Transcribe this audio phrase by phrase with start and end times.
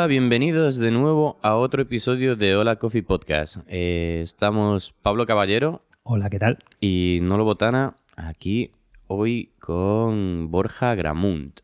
[0.06, 3.58] Hola, bienvenidos de nuevo a otro episodio de Hola Coffee Podcast.
[3.68, 6.60] Eh, estamos Pablo Caballero Hola, ¿qué tal?
[6.80, 8.70] y Nolo Botana aquí
[9.08, 11.62] hoy con Borja Gramunt,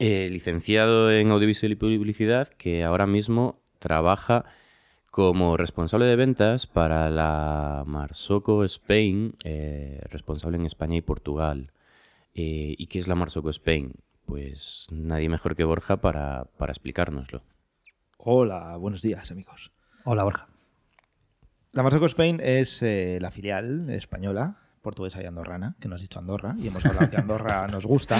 [0.00, 4.44] eh, licenciado en audiovisual y publicidad que ahora mismo trabaja
[5.12, 11.70] como responsable de ventas para la Marsoco Spain, eh, responsable en España y Portugal.
[12.34, 13.92] ¿Y qué es la Marsoco Spain?
[14.26, 17.42] Pues nadie mejor que Borja para, para explicárnoslo.
[18.16, 19.72] Hola, buenos días amigos.
[20.04, 20.48] Hola, Borja.
[21.72, 26.18] La Marsoco Spain es eh, la filial española, portuguesa y andorrana, que nos has dicho
[26.18, 28.18] Andorra, y hemos hablado que Andorra nos gusta,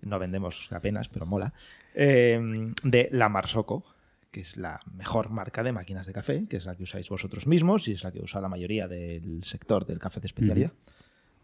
[0.00, 1.52] no vendemos apenas, pero mola,
[1.94, 3.84] eh, de la Marsoco,
[4.30, 7.46] que es la mejor marca de máquinas de café, que es la que usáis vosotros
[7.46, 10.72] mismos y es la que usa la mayoría del sector del café de especialidad.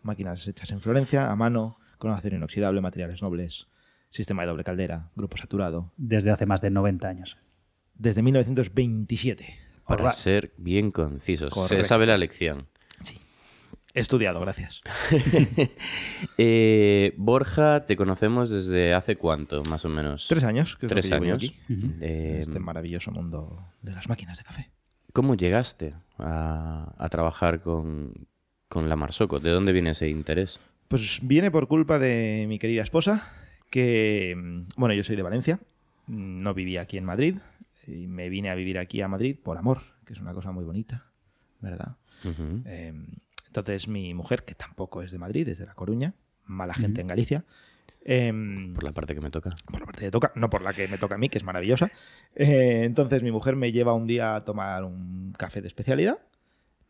[0.03, 3.69] Máquinas hechas en Florencia, a mano, con acero inoxidable, materiales nobles,
[4.15, 7.37] sistema de doble caldera, grupo saturado, Desde hace más de 90 años.
[7.95, 9.59] desde 1927.
[9.87, 11.53] Para ser bien concisos.
[11.69, 12.67] Se sabe la lección.
[13.97, 14.81] He estudiado, gracias.
[16.39, 20.27] Eh, Borja, te conocemos desde hace cuánto, más o menos.
[20.29, 21.37] Tres años, que es lo Tres que años.
[21.37, 21.55] aquí.
[22.01, 24.71] Eh, en este maravilloso mundo de las máquinas de café.
[25.13, 28.13] ¿Cómo llegaste a, a trabajar con,
[28.69, 29.39] con la Marsoco?
[29.39, 30.59] ¿De dónde viene ese interés?
[30.89, 33.23] Pues viene por culpa de mi querida esposa,
[33.75, 35.59] que, mm, bueno, yo soy de Valencia,
[36.07, 37.39] mm, no vivía aquí en Madrid,
[37.89, 40.65] y me vine a vivir aquí a Madrid por amor, que es una cosa muy
[40.65, 41.07] bonita,
[41.61, 41.97] ¿verdad?
[42.67, 42.95] Eh,
[43.49, 46.15] entonces mi mujer, que tampoco es de Madrid, es de La Coruña,
[46.47, 47.45] mala gente en Galicia,
[48.05, 49.57] em, Por la parte que me toca.
[49.67, 51.45] por la parte de toca, no por la que me toca a mí, que es
[51.45, 51.91] maravillosa.
[52.37, 56.19] Eh, entonces mi mujer me lleva un día a tomar un café de especialidad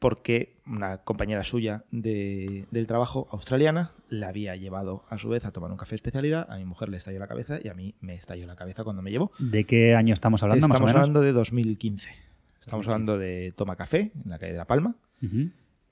[0.05, 5.51] porque una compañera suya de- del trabajo australiana la había llevado a su vez a
[5.51, 6.47] tomar un café de especialidad.
[6.51, 9.01] A mi mujer le estalló la cabeza y a mí me estalló la cabeza cuando
[9.01, 9.33] me llevó.
[9.39, 11.01] ¿De qué año estamos hablando, más o Estamos menos?
[11.01, 12.11] hablando de 2015.
[12.61, 14.95] Estamos hablando de Toma Café en la calle de La Palma.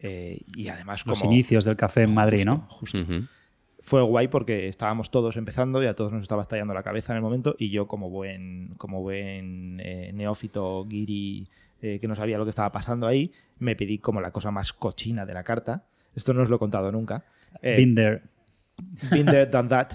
[0.00, 1.32] Eh, y además Los como...
[1.32, 2.66] inicios del café en Madrid, ¿no?
[2.68, 2.98] Justo,
[3.80, 7.16] fue guay porque estábamos todos empezando y a todos nos estaba estallando la cabeza en
[7.16, 11.48] el momento y yo como buen como buen eh, neófito guiri
[11.82, 14.72] eh, que no sabía lo que estaba pasando ahí me pedí como la cosa más
[14.72, 15.84] cochina de la carta
[16.14, 17.24] esto no os lo he contado nunca
[17.60, 18.22] eh, Been there.
[19.10, 19.90] been there, done that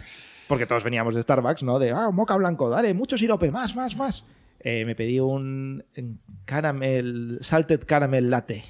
[0.48, 3.96] porque todos veníamos de Starbucks no de ah moca blanco dale mucho sirope más más
[3.98, 4.26] más
[4.60, 5.84] Eh, me pedí un
[6.46, 8.64] caramel salted caramel latte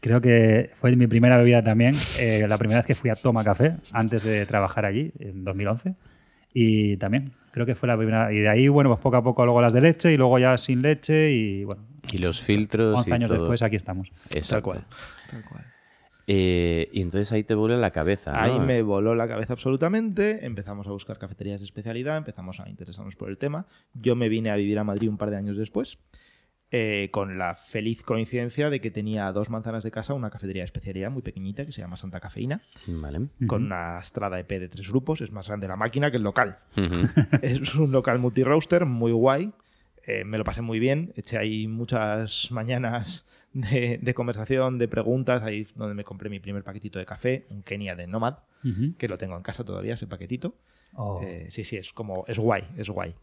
[0.00, 1.94] Creo que fue mi primera bebida también.
[2.18, 5.94] eh, la primera vez que fui a Toma Café, antes de trabajar allí, en 2011.
[6.58, 8.32] Y también, creo que fue la primera.
[8.32, 10.56] Y de ahí, bueno, pues poco a poco luego las de leche y luego ya
[10.56, 11.30] sin leche.
[11.30, 12.96] Y bueno, Y los filtros.
[12.96, 13.40] 11 y años todo.
[13.40, 14.08] después aquí estamos.
[14.30, 14.54] Exacto.
[14.54, 14.86] tal cual
[15.30, 15.64] tal cual
[16.26, 18.32] Eh, y entonces ahí te vuela la cabeza.
[18.32, 18.38] ¿no?
[18.38, 20.46] Ahí me voló la cabeza absolutamente.
[20.46, 23.66] Empezamos a buscar cafeterías de especialidad, empezamos a interesarnos por el tema.
[23.92, 25.98] Yo me vine a vivir a Madrid un par de años después,
[26.78, 30.60] eh, con la feliz coincidencia de que tenía a dos manzanas de casa una cafetería
[30.62, 33.28] de especialidad muy pequeñita que se llama Santa Cafeína, Vale.
[33.46, 35.22] con una estrada EP de tres grupos.
[35.22, 36.58] Es más grande la máquina que el local.
[37.42, 39.52] Es un local multi-roaster muy guay.
[40.06, 41.12] Eh, me lo pasé muy bien.
[41.16, 45.42] Eché ahí muchas mañanas de, de conversación, de preguntas.
[45.42, 48.34] Ahí donde me compré mi primer paquetito de café, un Kenia de Nomad
[48.98, 50.54] que lo tengo en casa todavía, ese paquetito.
[50.94, 53.14] Oh, Eh, sí, sí, es como, es guay, es guay.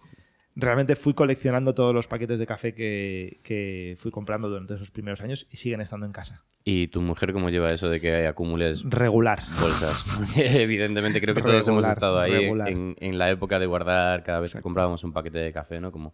[0.56, 5.20] Realmente fui coleccionando todos los paquetes de café que, que fui comprando durante esos primeros
[5.22, 6.44] años y siguen estando en casa.
[6.64, 9.42] ¿Y tu mujer cómo lleva eso de que acumules Regular.
[9.60, 10.06] bolsas?
[10.38, 14.54] Evidentemente creo que todos hemos estado ahí en, en la época de guardar cada vez
[14.54, 15.92] que comprábamos un paquete de café, ¿no?
[15.92, 16.14] Como,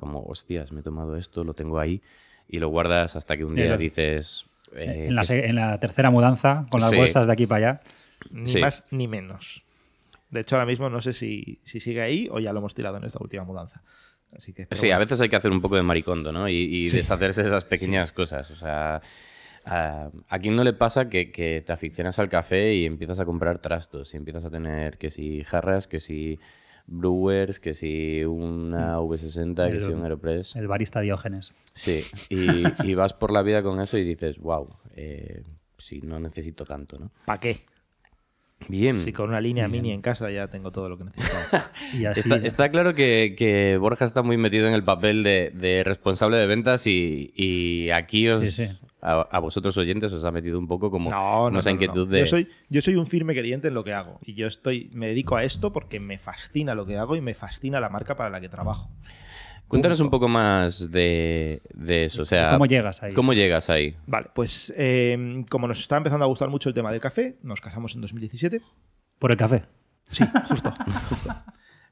[0.00, 2.00] como, hostias, me he tomado esto, lo tengo ahí.
[2.48, 3.76] Y lo guardas hasta que un día Eso.
[3.78, 4.46] dices...
[4.74, 6.96] eh, en, la, que se- en la tercera mudanza, con las Sí.
[6.96, 7.80] bolsas de aquí para allá.
[8.30, 8.60] Ni Sí.
[8.60, 9.63] más ni menos.
[10.34, 12.96] De hecho, ahora mismo no sé si, si sigue ahí o ya lo hemos tirado
[12.96, 13.82] en esta última mudanza.
[14.36, 16.48] Así que, Sí, a veces hay que hacer un poco de maricondo, ¿no?
[16.48, 16.96] Y, y Sí.
[16.96, 18.50] deshacerse de esas pequeñas cosas.
[18.50, 19.00] O sea,
[19.64, 23.24] a, ¿a quién no le pasa que, que te aficionas al café y empiezas a
[23.24, 24.12] comprar trastos?
[24.12, 26.40] Y empiezas a tener que si jarras, que si
[26.88, 30.56] brewers, que si una V60, que si un Aeropress.
[30.56, 31.52] El barista Diógenes.
[31.72, 34.68] Sí, y, y vas por la vida con eso y dices, wow,
[35.78, 37.10] si no necesito tanto, ¿no?
[37.24, 37.64] ¿Para qué?
[38.68, 38.94] Bien.
[38.98, 39.82] Si con una línea Bien.
[39.82, 41.36] mini en casa ya tengo todo lo que necesito.
[41.98, 45.50] Y así, Está, está claro que, que Borja está muy metido en el papel de,
[45.54, 48.78] de responsable de ventas y, y aquí os- Sí, sí.
[49.06, 51.82] A, a vosotros oyentes os ha metido un poco como No, no, esa no, no,
[51.82, 52.12] inquietud no.
[52.14, 52.20] de...
[52.20, 54.18] Yo soy, yo soy un firme creyente en lo que hago.
[54.24, 57.34] Y yo estoy, me dedico a esto porque me fascina lo que hago y me
[57.34, 58.88] fascina la marca para la que trabajo.
[59.68, 62.22] Cuéntanos un poco más de, de eso.
[62.22, 63.12] O sea, ¿Cómo llegas ahí?
[63.14, 63.96] ¿Cómo llegas ahí?
[64.06, 67.60] Vale, pues eh, como nos está empezando a gustar mucho el tema del café, nos
[67.60, 68.60] casamos en 2017.
[69.18, 69.64] Por el café.
[70.10, 70.72] Sí, justo,
[71.08, 71.34] justo.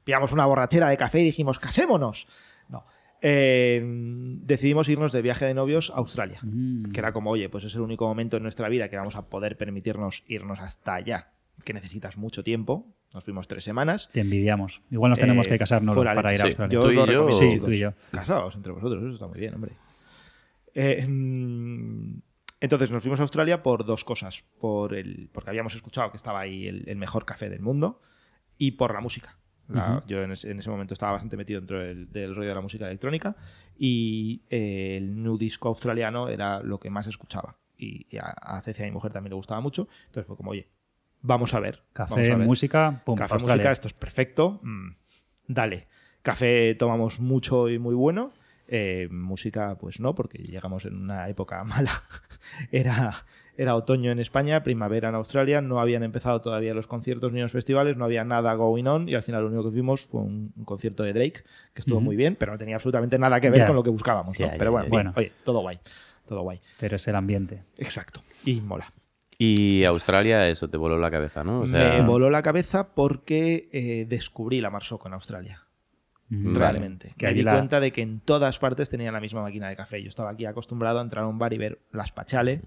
[0.03, 2.27] Pillamos una borrachera de café y dijimos, casémonos.
[2.69, 2.85] No.
[3.21, 6.39] Eh, decidimos irnos de viaje de novios a Australia.
[6.43, 6.91] Mm.
[6.91, 9.29] Que era como, oye, pues es el único momento en nuestra vida que vamos a
[9.29, 11.31] poder permitirnos irnos hasta allá.
[11.63, 12.93] Que necesitas mucho tiempo.
[13.13, 14.09] Nos fuimos tres semanas.
[14.11, 14.81] Te envidiamos.
[14.89, 16.33] Igual nos tenemos Eh, que casarnos para leche.
[16.35, 16.73] ir a Sí, Australia.
[16.75, 17.93] yo- Yo yo- Sí, tú y yo.
[18.11, 19.73] Casados entre vosotros, eso está muy bien, hombre.
[20.73, 22.21] Eh, mm,
[22.61, 24.43] entonces nos fuimos a Australia por dos cosas.
[24.59, 28.01] Por el, porque habíamos escuchado que estaba ahí el, el mejor café del mundo
[28.57, 29.37] y por la música.
[29.67, 30.07] La- Ujú.
[30.07, 32.61] Yo en ese, en ese momento estaba bastante metido dentro del, del rollo de la
[32.61, 33.35] música electrónica
[33.77, 37.57] y eh, el new disco australiano era lo que más escuchaba.
[37.77, 39.87] Y, y a, a Cecia, mi mujer, también le gustaba mucho.
[40.07, 40.67] Entonces fue como, oye,
[41.23, 41.81] vamos a ver.
[41.95, 42.45] vamos Café, a ver.
[42.47, 44.59] música, pum, Café, música, esto es perfecto.
[44.61, 44.89] mm,
[45.47, 45.87] dale.
[46.21, 48.31] Café tomamos mucho y muy bueno.
[48.67, 51.91] Eh, música, pues no, porque llegamos en una época mala.
[52.71, 53.13] era,
[53.57, 57.51] era otoño en España, primavera en Australia, no habían empezado todavía los conciertos ni los
[57.51, 60.53] festivales, no había nada going on y al final lo único que vimos fue un,
[60.55, 61.43] un concierto de Drake,
[61.73, 64.37] que estuvo muy bien, pero no tenía absolutamente nada que ver con lo que buscábamos.
[64.37, 65.13] pero bueno, bien, Bueno.
[65.17, 65.79] oye, todo guay.
[66.25, 66.61] Todo guay.
[66.79, 67.63] Pero es el ambiente.
[67.77, 68.23] Exacto.
[68.45, 68.91] Y mola.
[69.45, 71.61] Y Australia, eso te voló la cabeza, ¿no?
[71.61, 75.61] O sea, Me voló la cabeza porque eh, descubrí la Marsoko en Australia.
[76.29, 76.45] Mm.
[76.53, 76.59] Vale.
[76.59, 77.13] realmente.
[77.17, 79.75] Que me di la- cuenta de que en todas partes tenían la misma máquina de
[79.75, 80.01] café.
[80.01, 82.61] Yo estaba aquí acostumbrado a entrar a un bar y ver las pachale,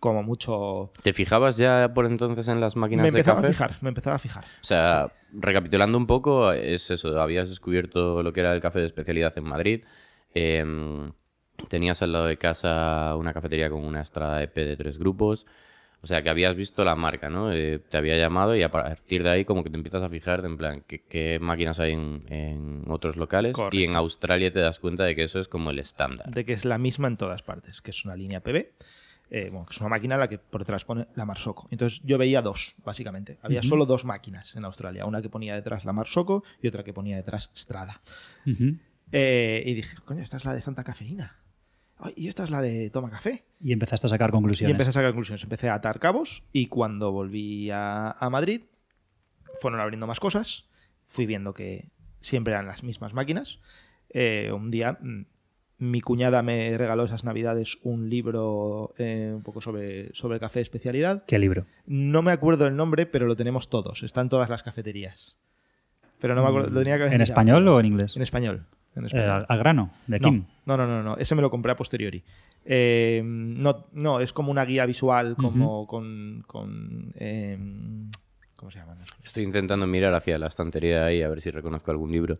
[0.00, 0.92] como mucho...
[1.02, 3.46] ¿te fijabas ya por entonces en las máquinas Me de empezaba café?
[3.48, 4.44] a fijar, me empezaba a fijar.
[4.44, 8.86] O sea, recapitulando un poco, es eso, habías descubierto lo que era el café de
[8.86, 9.84] especialidad en Madrid,
[10.34, 11.12] em,
[11.68, 15.46] tenías al lado de casa una cafetería con una estrada EP de tres grupos,
[16.00, 17.52] o sea, que habías visto la marca, ¿no?
[17.52, 20.42] Eh, te había llamado y a partir de ahí como que te empiezas a fijar
[20.42, 23.96] de en plan qué, qué máquinas hay en, en otros locales y en.
[23.96, 26.30] Australia te das cuenta de que eso es como el estándar.
[26.30, 28.56] De que es la misma en todas partes, que es una línea PB.
[29.30, 31.66] eh, bueno, que es una máquina a la que por detrás pone la Marsoko.
[31.70, 33.36] Entonces yo veía dos, básicamente.
[33.42, 35.04] Había solo dos máquinas en Australia.
[35.04, 38.00] Una que ponía detrás la Marsoko y otra que ponía detrás Strada.
[39.12, 41.36] Eh, y dije, coño, esta es la de Santa Cafeína.
[41.98, 43.44] Ay, y esta es la de Toma Café.
[43.60, 44.70] Y empezaste a sacar Y conclusiones.
[44.72, 45.42] empecé a sacar conclusiones.
[45.42, 48.62] Empecé a atar cabos y cuando volví a, a Madrid
[49.60, 50.66] fueron abriendo más cosas.
[51.06, 51.88] Fui viendo que
[52.20, 53.58] siempre eran las mismas máquinas.
[54.10, 55.22] Eh, un día mm,
[55.78, 60.64] mi cuñada me regaló esas navidades un libro eh, un poco sobre, sobre café de
[60.64, 61.24] especialidad.
[61.26, 61.66] ¿Qué libro?
[61.86, 64.02] No me acuerdo el nombre, pero lo tenemos todos.
[64.02, 65.36] Está en todas las cafeterías.
[66.20, 66.70] Pero no me acuerdo.
[66.70, 68.16] lo tenía que ¿En español o en inglés?
[68.16, 68.66] En español.
[68.96, 70.44] En Eh, al, al grano, de Kim.
[70.66, 71.16] no, no, no, no.
[71.16, 72.22] Ese me lo compré a posteriori.
[72.64, 76.42] Eh, no, no, es como una guía visual, como con.
[76.46, 77.56] con, eh,
[78.56, 78.96] ¿Cómo se llama?
[79.22, 82.38] Estoy intentando mirar hacia la estantería ahí a ver si reconozco algún libro.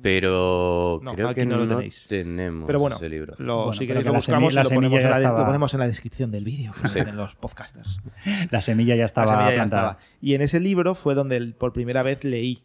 [0.00, 2.06] Pero No, creo aquí que no no, lo tenéis.
[2.08, 3.34] tenemos Pero bueno, ese libro.
[3.38, 5.44] lo, Bueno, si queréis que lo buscamos semi- la y lo ponemos, semilla la, lo
[5.46, 7.00] ponemos en la descripción del vídeo, Sí.
[7.00, 8.00] en los podcasters.
[8.50, 9.90] La semilla ya estaba La semilla ya plantada.
[9.92, 10.06] estaba.
[10.22, 12.64] Y en ese libro fue donde por primera vez leí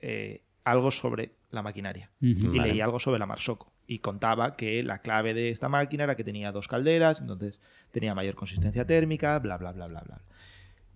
[0.00, 2.10] eh, algo sobre la maquinaria.
[2.20, 2.70] Y Vale.
[2.70, 3.72] leí algo sobre la Marsoko.
[3.86, 8.14] Y contaba que la clave de esta máquina era que tenía dos calderas, entonces tenía
[8.14, 10.22] mayor consistencia térmica, bla, bla, bla, bla, bla.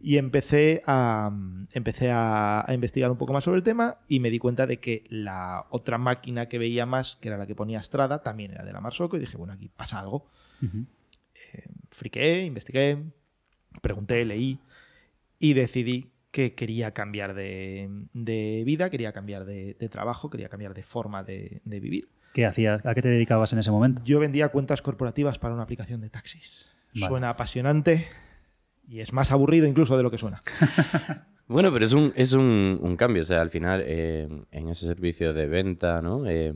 [0.00, 1.30] Y empecé a,
[1.72, 4.78] empecé a, a investigar un poco más sobre el tema y me di cuenta de
[4.78, 8.64] que la otra máquina que veía más, que era la que ponía Strada, también era
[8.64, 10.26] de la Marsoko y dije, bueno, aquí pasa algo.
[10.62, 10.86] Ujú.
[11.90, 13.02] Friqué, investigué,
[13.80, 14.58] pregunté, leí
[15.38, 20.74] y decidí que quería cambiar de, de vida, quería cambiar de, de trabajo, quería cambiar
[20.74, 22.08] de forma de, de vivir.
[22.34, 22.84] ¿Qué hacías?
[22.84, 24.02] ¿A qué te dedicabas en ese momento?
[24.04, 26.70] Yo vendía cuentas corporativas para una aplicación de taxis.
[26.94, 27.06] Vale.
[27.06, 28.06] Suena apasionante
[28.86, 30.42] y es más aburrido incluso de lo que suena.
[31.48, 33.22] Bueno, pero es un, es un, un cambio.
[33.22, 36.26] O sea, al final, eh, en ese servicio de venta, ¿no?
[36.28, 36.52] Eh,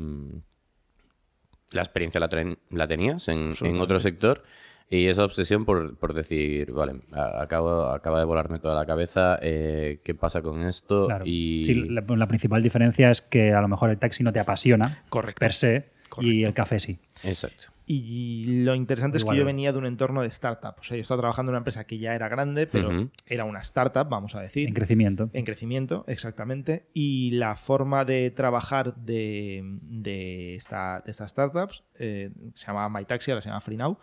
[1.70, 4.42] la experiencia la, traen- la tenías en, en otro sector
[4.90, 10.00] y esa obsesión por, por decir, vale, acabo, acaba de volarme toda la cabeza, eh,
[10.02, 11.06] ¿qué pasa con esto?
[11.06, 11.25] Claro.
[11.25, 11.64] Y...
[11.64, 15.04] Sí, la, la principal diferencia es que a lo mejor el taxi no te apasiona
[15.09, 15.38] Correcto.
[15.38, 16.99] per se y el café sí.
[17.23, 17.66] Exacto.
[17.87, 20.75] Y lo interesante es que yo venía de un entorno de startup.
[20.78, 23.61] O sea, yo estaba trabajando en una empresa que ya era grande, pero era una
[23.61, 24.68] startup, vamos a decir.
[24.68, 25.28] En crecimiento.
[25.32, 26.87] En crecimiento, exactamente.
[26.94, 33.32] Y la forma de trabajar de, de, esta, de estas startups, eh, se llamaba MyTaxi,
[33.32, 33.99] ahora se llama FreeNow,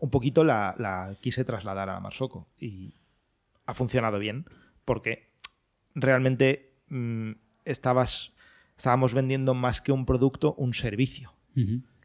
[0.00, 2.46] un poquito la, la quise trasladar a Marsoko.
[2.58, 2.94] Y
[3.66, 4.46] ha funcionado bien
[4.84, 5.28] porque
[5.94, 7.32] realmente mm,
[7.64, 8.32] estabas,
[8.76, 11.32] estábamos vendiendo más que un producto, un servicio,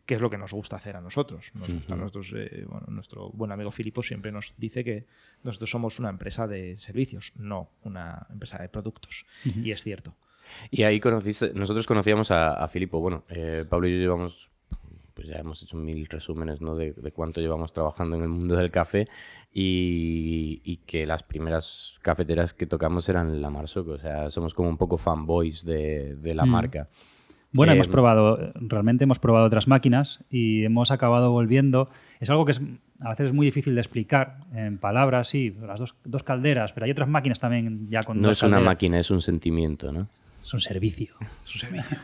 [0.05, 1.51] que es lo que nos gusta hacer a nosotros.
[1.55, 2.01] Nos gusta a Ujú.
[2.03, 5.05] nosotros, eh, bueno, nuestro buen amigo Filipo siempre nos dice que
[5.43, 9.25] nosotros somos una empresa de servicios, no una empresa de productos.
[9.45, 10.15] Y es cierto.
[10.69, 12.99] Y ahí conociste, nosotros conocíamos a, a Filipo.
[12.99, 14.51] Bueno, eh, Pablo y yo llevamos,
[15.15, 16.75] pues ya hemos hecho mil resúmenes ¿no?
[16.75, 19.05] de, de cuánto llevamos trabajando en el mundo del café
[19.53, 23.91] y, y que las primeras cafeteras que tocamos eran la Marsoco.
[23.91, 26.49] O sea, somos como un poco fanboys de, de la Mm.
[26.49, 26.89] marca.
[27.53, 31.89] Bueno, Eh, hemos probado, realmente hemos probado otras máquinas y hemos acabado volviendo.
[32.19, 32.61] Es algo que es,
[32.99, 36.85] a veces es muy difícil de explicar en palabras, sí, las dos, dos calderas, pero
[36.85, 38.71] hay otras máquinas también ya con No dos es una calderas.
[38.73, 40.09] máquina, es un sentimiento, ¿no?
[40.43, 41.15] Es un servicio.
[41.45, 41.97] Es un servicio.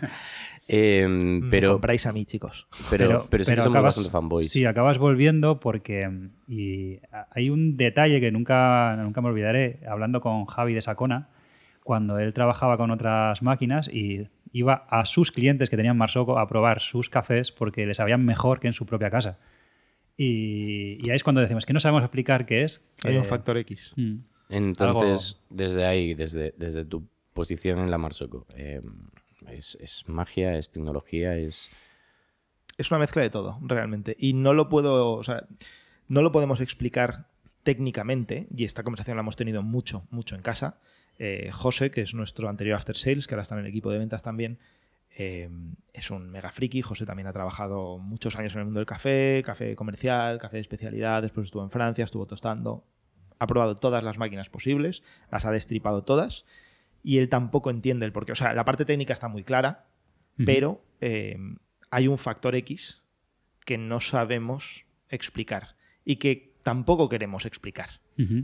[0.74, 2.68] Eh, Me pero, compráis a mí, chicos.
[2.90, 4.50] pero, pero, sí que somos bastante fanboys.
[4.50, 6.10] Sí, acabas volviendo porque
[6.48, 7.00] y
[7.32, 11.28] hay un detalle que nunca, nunca me olvidaré, hablando con Javi de Sacona,
[11.84, 16.48] cuando él trabajaba con otras máquinas y iba a sus clientes que tenían Marsoco a
[16.48, 19.40] probar sus cafés porque les sabían mejor que en su propia casa.
[20.18, 22.86] Y, y ahí es cuando decimos que no sabemos explicar qué es.
[23.04, 23.94] Hay que- un factor X.
[23.98, 24.16] Mm.
[24.50, 28.82] Entonces, desde ahí, desde, desde tu posición en la Marsoco, eh,
[29.52, 31.70] es, es magia, es tecnología, es...
[32.78, 34.16] es una mezcla de todo, realmente.
[34.20, 35.22] Y no lo puedo,
[36.08, 37.28] no lo podemos explicar
[37.64, 40.80] técnicamente, y esta conversación la hemos tenido mucho, mucho en casa.
[41.20, 44.00] Eh, José, que es nuestro anterior after sales, que ahora está en el equipo de
[44.00, 44.58] ventas también,
[45.16, 45.50] eh,
[45.94, 46.82] es un mega friki.
[46.82, 50.62] José también ha trabajado muchos años en el mundo del café, café comercial, café de
[50.62, 52.86] especialidad, después estuvo en Francia, estuvo tostando.
[53.38, 56.46] Ha probado todas las máquinas posibles, las ha destripado todas,
[57.04, 58.32] y él tampoco entiende el porqué.
[58.32, 59.88] O sea, la parte técnica está muy clara,
[60.46, 61.38] pero eh,
[61.90, 63.02] hay un factor X
[63.66, 68.02] que no sabemos explicar y que tampoco queremos explicar.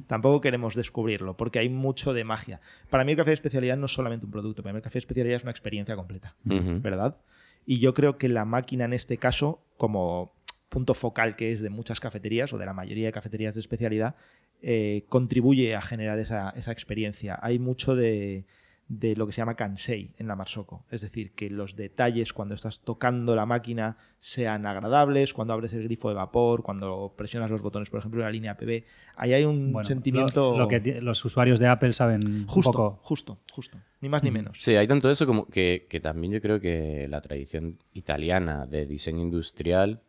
[0.07, 2.61] Tampoco queremos descubrirlo porque hay mucho de magia.
[2.89, 4.95] Para mí el café de especialidad no es solamente un producto, para mí el café
[4.95, 6.35] de especialidad es una experiencia completa.
[6.43, 7.17] ¿verdad?
[7.63, 10.33] Y yo creo que la máquina en este caso, como
[10.69, 14.15] punto focal que es de muchas cafeterías o de la mayoría de cafeterías de especialidad,
[14.61, 17.37] eh, contribuye a generar esa, esa experiencia.
[17.41, 18.45] Hay mucho de,
[18.89, 20.85] de lo que se llama kansei en la Marsoko.
[20.89, 25.83] Es decir, que los detalles cuando estás tocando la máquina sean agradables, cuando abres el
[25.83, 28.83] grifo de vapor, cuando presionas los botones, por ejemplo, en la línea PB.
[29.17, 30.51] Ahí hay un Bueno, sentimiento...
[30.53, 32.99] Lo, lo que los usuarios de Apple saben Justo, un poco.
[33.03, 33.77] justo, justo.
[34.01, 34.33] Ni más ni Mm.
[34.33, 34.61] menos.
[34.61, 38.85] Sí, hay tanto eso como que, que también yo creo que la tradición italiana de
[38.85, 40.01] diseño industrial,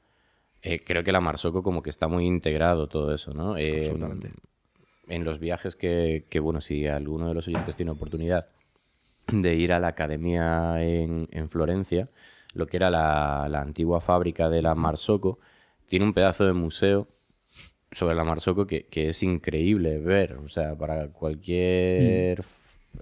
[0.63, 3.57] eh, creo que la Marsocco como que está muy integrado todo eso, ¿no?
[3.57, 4.33] Eh, Absolutamente.
[5.09, 8.49] En los viajes que, que, bueno, si alguno de los oyentes tiene oportunidad
[9.33, 12.09] de ir a la academia en, en Florencia,
[12.55, 15.39] lo que era la, la antigua fábrica de la Marsocco,
[15.87, 17.09] tiene un pedazo de museo
[17.91, 20.35] sobre la Marsocco que, que es increíble ver.
[20.35, 22.45] O sea, para cualquier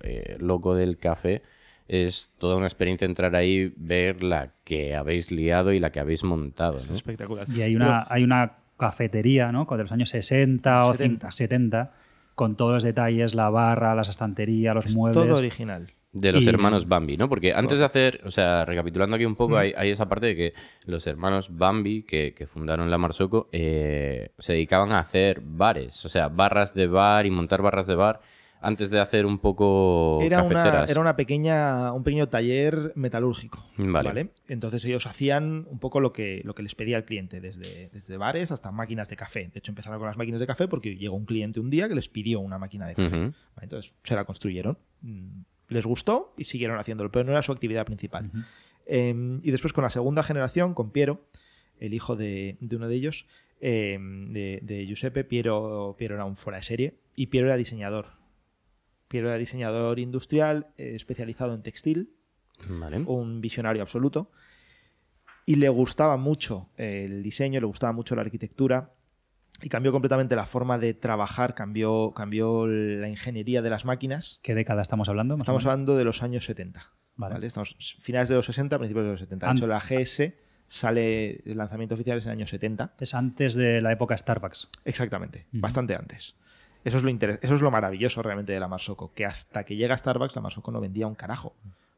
[0.02, 1.42] eh, loco del café
[1.88, 6.24] es toda una experiencia entrar ahí, ver la que habéis liado y la que habéis
[6.24, 6.76] montado.
[6.78, 6.96] Es ¿no?
[6.96, 7.46] espectacular.
[7.50, 9.66] Y hay una, hay una cafetería, ¿no?
[9.66, 11.30] Con de los años 60 o 70.
[11.30, 11.32] 70.
[11.32, 11.92] 70,
[12.34, 15.24] con todos los detalles, la barra, las estanterías, los Es muebles.
[15.26, 15.86] todo original.
[16.12, 17.28] De los Y- hermanos Bambi, ¿no?
[17.28, 19.58] Porque antes de hacer, o sea, recapitulando aquí un poco, Mm.
[19.58, 20.54] hay, hay esa parte de que
[20.86, 26.08] los hermanos Bambi, que, que fundaron la Marsocco, eh, se dedicaban a hacer bares, o
[26.08, 28.20] sea, barras de bar y montar barras de bar
[28.60, 30.90] antes de hacer un poco Era una, cafeteras.
[30.90, 33.64] era una pequeña, un pequeño taller metalúrgico.
[33.76, 34.30] Vale.
[34.48, 38.16] Entonces ellos hacían un poco lo que, lo que les pedía el cliente, desde, desde
[38.16, 39.48] bares hasta máquinas de café.
[39.52, 41.94] De hecho, empezaron con las máquinas de café porque llegó un cliente un día que
[41.94, 43.16] les pidió una máquina de café.
[43.18, 43.32] Vale,
[43.62, 44.78] Entonces se la construyeron.
[45.02, 48.30] Mm, Les gustó y siguieron haciéndolo, pero no era su actividad principal.
[48.86, 51.26] Eh, y después con la segunda generación, con Piero,
[51.80, 53.26] el hijo de, de uno de ellos,
[53.60, 58.12] eh, de, de Giuseppe, Piero, Piero era un fuera de serie y Piero era diseñador.
[59.08, 62.10] Piero era diseñador industrial, eh, especializado en textil,
[62.68, 62.98] Vale.
[63.06, 64.30] un visionario absoluto.
[65.44, 68.92] Y le gustaba mucho el diseño, le gustaba mucho la arquitectura.
[69.62, 74.40] Y cambió completamente la forma de trabajar, cambió, cambió la ingeniería de las máquinas.
[74.42, 75.36] ¿Qué década estamos hablando?
[75.36, 76.92] Estamos hablando de los años 70.
[77.14, 77.34] Vale.
[77.34, 77.46] ¿vale?
[77.46, 79.46] Estamos finales de los 60, principios de los 70.
[79.46, 80.34] De hecho, la GS
[80.66, 82.96] sale, el lanzamiento oficial es en el año 70.
[83.00, 84.68] Es antes de la época Starbucks.
[84.84, 86.34] Exactamente, bastante antes.
[86.86, 89.76] Eso es, lo interes- eso es lo maravilloso realmente de la Marsocco, que hasta que
[89.76, 91.52] llega Starbucks, la Marsocco no vendía un carajo.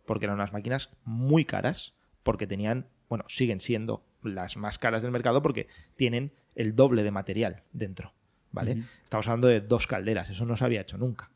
[0.07, 1.93] Porque eran unas máquinas muy caras,
[2.23, 7.11] porque tenían, bueno, siguen siendo las más caras del mercado porque tienen el doble de
[7.11, 8.13] material dentro.
[8.51, 8.83] ¿Vale?
[9.05, 11.29] Estamos hablando de dos calderas, eso no se había hecho nunca.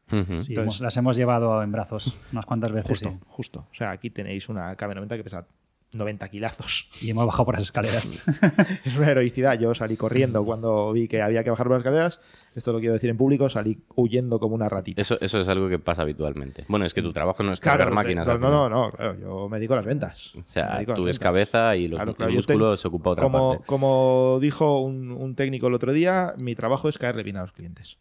[0.49, 2.89] Entonces- hemos- las hemos llevado en brazos unas cuantas veces.
[2.89, 3.19] Justo, sí.
[3.29, 3.67] justo.
[3.71, 5.47] O sea, aquí tenéis una KB90 que pesa
[5.93, 6.89] 90 kilazos.
[7.01, 8.11] Y hemos bajado por las escaleras.
[8.85, 9.59] Es una heroicidad.
[9.59, 12.21] Yo salí corriendo cuando vi que había que bajar por las escaleras.
[12.55, 13.49] Esto lo quiero decir en público.
[13.49, 15.01] Salí huyendo como una ratita.
[15.01, 16.65] Eso, eso es algo que pasa habitualmente.
[16.69, 18.27] Bueno, es que tu trabajo no es cargar Claro, máquinas.
[18.27, 20.33] No, no, no, no, claro, yo me dedico a las ventas.
[20.37, 23.65] O sea, tú es cabeza y los, Claro, el músculo se ocupa otra como, parte.
[23.67, 27.53] como dijo un, un técnico el otro día, mi trabajo es caerle bien a los
[27.53, 27.99] clientes.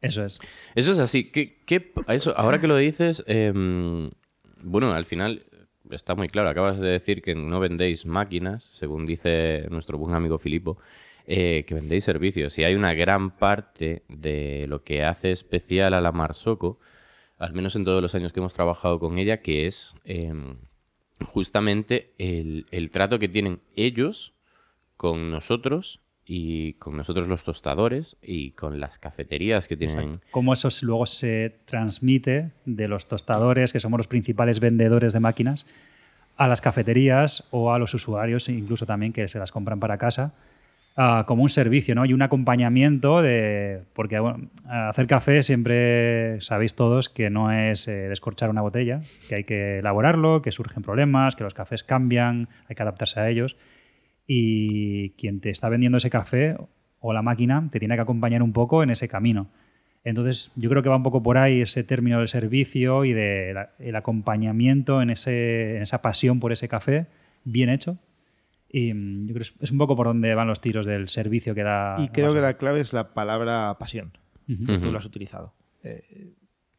[0.00, 0.38] Eso es.
[0.74, 1.30] Eso es así.
[1.30, 4.10] ¿Qué, qué- eso, ahora que lo dices, em,
[4.62, 5.44] bueno, al final
[5.90, 6.48] está muy claro.
[6.48, 10.78] Acabas de decir que no vendéis máquinas, según dice nuestro buen amigo Filipo,
[11.26, 12.58] eh, que vendéis servicios.
[12.58, 16.78] Y hay una gran parte de lo que hace especial a la Marsoko,
[17.38, 20.56] al menos en todos los años que hemos trabajado con ella, que es em,
[21.24, 24.34] justamente el trato que tienen ellos
[24.96, 29.98] con nosotros y con nosotros los tostadores y con las cafeterías que tienen.
[29.98, 30.26] Exacto.
[30.30, 35.66] Cómo eso luego se transmite de los tostadores, que somos los principales vendedores de máquinas,
[36.36, 40.32] a las cafeterías o a los usuarios, incluso también que se las compran para casa,
[40.96, 42.06] ah, como un servicio ¿no?
[42.06, 43.82] y un acompañamiento de.
[43.92, 49.34] Porque bueno, hacer café siempre sabéis todos que no es eh, descorchar una botella, que
[49.36, 53.56] hay que elaborarlo, que surgen problemas, que los cafés cambian, hay que adaptarse a ellos
[54.26, 56.56] y quien te está vendiendo ese café
[57.00, 59.48] o la máquina te tiene que acompañar un poco en ese camino.
[60.04, 63.56] Entonces, yo creo que va un poco por ahí ese término del servicio y del
[63.96, 67.06] acompañamiento en, ese, en esa pasión por ese café
[67.44, 67.98] bien hecho.
[68.70, 71.54] Y mm, yo creo que es- un poco por donde van los tiros del servicio
[71.54, 71.96] que da.
[71.98, 74.12] Y creo que la clave es la palabra pasión.
[74.46, 75.54] Que Tú lo has utilizado.
[75.82, 76.02] Eh,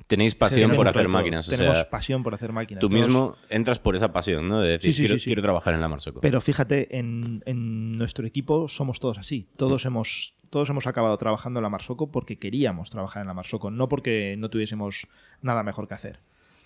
[0.07, 1.47] Tenéis pasión por hacer máquinas.
[1.47, 2.79] O Tenemos sea, pasión por hacer máquinas.
[2.81, 4.59] tú Tenemos- mismo entras por esa pasión, ¿no?
[4.61, 5.25] De decir, Sí, sí, quiero, sí, sí.
[5.29, 6.21] quiero trabajar en la Marsoko.
[6.21, 9.47] Pero fíjate, en, en nuestro equipo somos todos así.
[9.57, 9.87] Todos Mm.
[9.87, 13.89] hemos todos hemos acabado trabajando en la Marsoko porque queríamos trabajar en la Marsoko, no
[13.89, 15.07] porque no tuviésemos
[15.41, 16.19] nada mejor que hacer.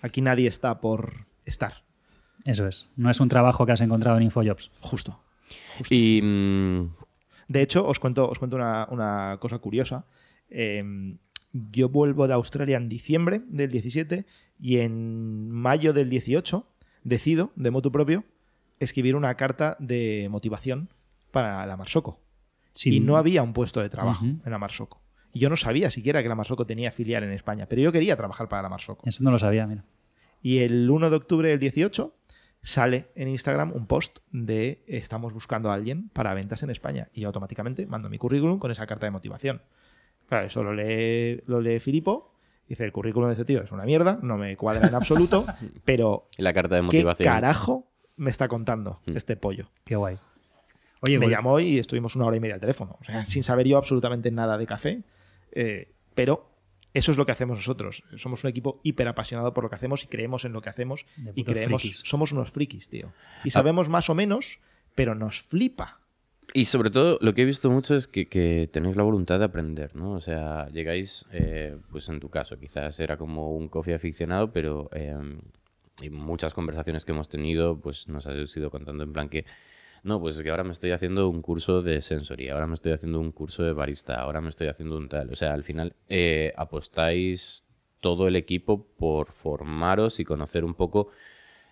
[0.04, 1.82] Aquí nadie está por estar,
[2.46, 2.88] Eso es.
[2.98, 4.70] No es un trabajo que has encontrado en Infojobs.
[4.82, 5.20] justo.
[5.90, 6.90] Y mm,
[7.48, 10.06] De hecho, os cuento, os cuento una, una cosa curiosa.
[10.52, 10.84] Eh,
[11.54, 14.26] yo vuelvo de Australia en diciembre del 17
[14.60, 16.68] y en mayo del 18
[17.04, 18.24] decido, de motu propio,
[18.80, 20.90] escribir una carta de motivación
[21.32, 22.20] para la Marsoko.
[22.72, 25.02] Sin- Y no había un puesto de trabajo en la Marsoko.
[25.34, 28.16] Y yo no sabía siquiera que la Marsoko tenía filial en España, pero yo quería
[28.16, 29.08] trabajar para la Marsoko.
[29.08, 29.86] Eso no lo sabía, mira.
[30.42, 32.16] Y el 1 de octubre del 18
[32.62, 37.10] sale en Instagram un post de estamos buscando a alguien para ventas en España.
[37.14, 39.62] Y yo automáticamente mando mi currículum con esa carta de motivación.
[40.30, 42.34] Claro, eso lo lee, lo lee Filipo.
[42.68, 45.46] Dice, el currículum de este tío es una mierda, no me cuadra en absoluto,
[45.86, 47.26] pero la carta de ¿qué motivación.
[47.26, 49.18] carajo me está contando Mm.
[49.18, 49.72] este pollo?
[49.86, 50.18] Qué guay.
[51.02, 52.98] Oye, me llamó y estuvimos una hora y media al teléfono.
[53.00, 55.02] O sea, sin saber yo absolutamente nada de café.
[55.52, 56.48] eh, pero
[56.94, 58.04] eso es lo que hacemos nosotros.
[58.18, 61.06] Somos un equipo hiper apasionado por lo que hacemos y creemos en lo que hacemos.
[61.36, 62.02] Y creemos, frikis.
[62.04, 63.14] somos unos frikis, tío.
[63.16, 63.42] Ah.
[63.46, 64.60] Y sabemos más o menos,
[64.96, 65.99] pero nos flipa.
[66.54, 69.96] Y sobre todo, lo que he visto mucho es que, tenéis la voluntad de aprender,
[69.96, 70.14] ¿no?
[70.14, 74.90] O sea, llegáis, eh, pues en tu caso, quizás era como un coffee aficionado, pero
[74.94, 75.16] eh,
[76.10, 79.46] muchas conversaciones que hemos tenido, pues nos has ido contando en plan que,
[80.04, 82.94] no, pues es que ahora me estoy haciendo un curso de sensory, ahora me estoy
[82.94, 85.32] haciendo un curso de barista, ahora me estoy haciendo un tal.
[85.32, 87.64] O sea, al final eh, apostáis
[88.00, 91.10] todo el equipo por formaros y conocer un poco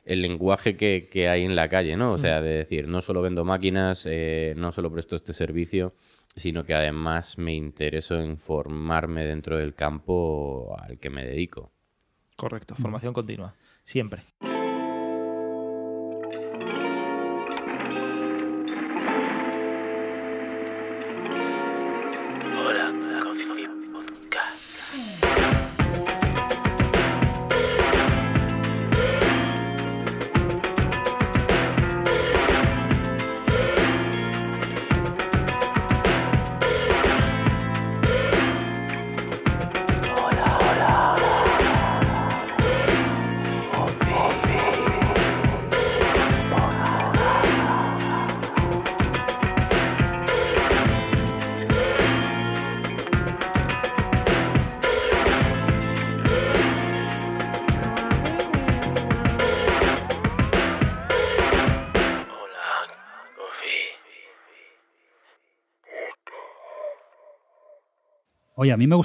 [0.07, 2.13] el lenguaje que, que hay en la calle, ¿no?
[2.13, 5.93] O sea, de decir, no solo vendo máquinas, eh, no solo presto este servicio,
[6.35, 11.71] sino que además me intereso en formarme dentro del campo al que me dedico.
[12.37, 13.53] Correcto, formación continua.
[13.83, 14.23] Siempre.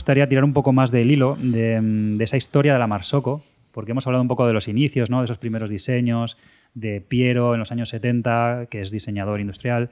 [0.02, 3.44] Gustaría tirar un poco más del hilo de, mm, de esa historia de la Marsoko,
[3.70, 5.20] porque hemos hablado un poco de los inicios, ¿no?
[5.20, 6.36] de esos primeros diseños,
[6.74, 9.90] de Piero en los años 70, que es diseñador industrial,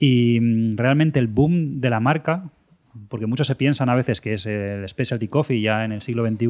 [0.00, 2.50] y mm, realmente el boom de la marca,
[3.08, 6.26] porque muchos se piensan a veces que es el specialty coffee ya en el siglo
[6.26, 6.48] XXI,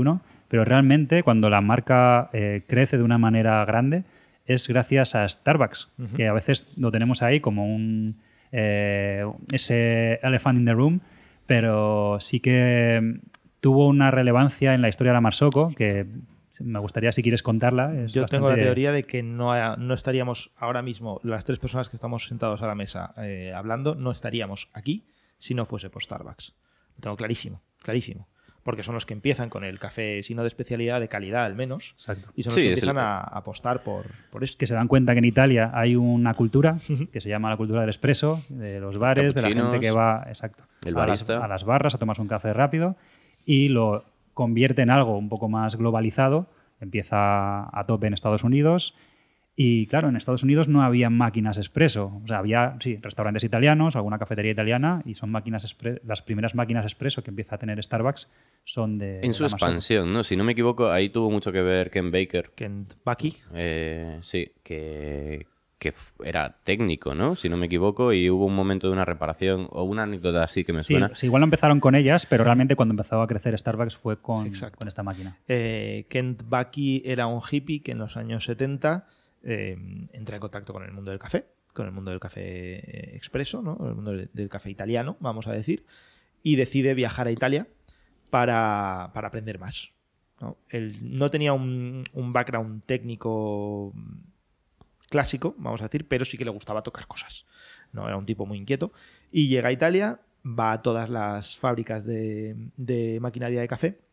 [0.48, 4.04] pero realmente cuando la marca eh, crece de una manera grande,
[4.46, 8.16] es gracias a Starbucks, que a veces lo tenemos ahí como un
[8.52, 11.00] eh, ese elephant in the room,
[11.46, 13.20] pero sí que
[13.60, 16.06] tuvo una relevancia en la historia de la Marsoko que
[16.60, 17.94] me gustaría si quieres contarla.
[17.94, 21.88] es Yo tengo la teoría de que no, no estaríamos ahora mismo, las tres personas
[21.88, 25.06] que estamos sentados a la mesa eh, hablando, no estaríamos aquí
[25.38, 26.54] si no fuese por Starbucks.
[26.96, 28.28] Lo tengo clarísimo, clarísimo.
[28.66, 31.54] Porque son los que empiezan con el café, si no de especialidad, de calidad al
[31.54, 31.92] menos.
[31.94, 32.28] Exacto.
[32.36, 34.58] Y son Sí, los que el- empiezan a apostar por, por esto.
[34.58, 36.76] que se dan cuenta que en Italia hay una cultura
[37.12, 40.24] que se llama la cultura del expreso, de los bares, de la gente que va
[40.28, 42.96] exacto, el a, las, a las barras a tomarse un café rápido
[43.46, 46.46] y lo convierte en algo un poco más globalizado.
[46.80, 48.94] Empieza a tope en Estados Unidos
[49.58, 52.20] y claro, en Estados Unidos no había máquinas expreso.
[52.22, 56.84] O sea, había, sí, restaurantes italianos, alguna cafetería italiana y son máquinas las primeras máquinas
[56.84, 58.28] expreso que empieza a tener Starbucks
[58.64, 59.20] son de...
[59.22, 60.22] En su de expansión, ¿no?
[60.24, 62.50] Si no me equivoco, ahí tuvo mucho que ver Ken Baker.
[62.54, 63.34] Kent Bucky.
[63.54, 65.46] Eh, sí, que,
[65.78, 67.34] que era técnico, ¿no?
[67.34, 70.64] Si no me equivoco, y hubo un momento de una reparación o una anécdota así
[70.64, 71.12] que me suena.
[71.14, 74.50] sí, igual no empezaron con ellas, pero realmente cuando empezó a crecer Starbucks fue con,
[74.76, 75.38] con esta máquina.
[75.48, 79.06] Eh, Kent Bucky era un hippie que en los años 70
[79.48, 79.78] eh,
[80.12, 83.62] entra en contacto con el mundo del café, con el mundo del café eh, expreso,
[83.62, 83.78] ¿no?
[83.86, 85.86] el mundo del, del café italiano, vamos a decir,
[86.42, 87.68] y decide viajar a Italia
[88.28, 89.92] para, para aprender más.
[90.40, 90.58] ¿no?
[90.68, 94.18] Él no tenía un, un background técnico mm,
[95.10, 97.46] clásico, vamos a decir, pero sí que le gustaba tocar cosas.
[97.92, 98.08] ¿no?
[98.08, 98.92] Era un tipo muy inquieto.
[99.30, 104.05] Y llega a Italia, va a todas las fábricas de, de maquinaria de café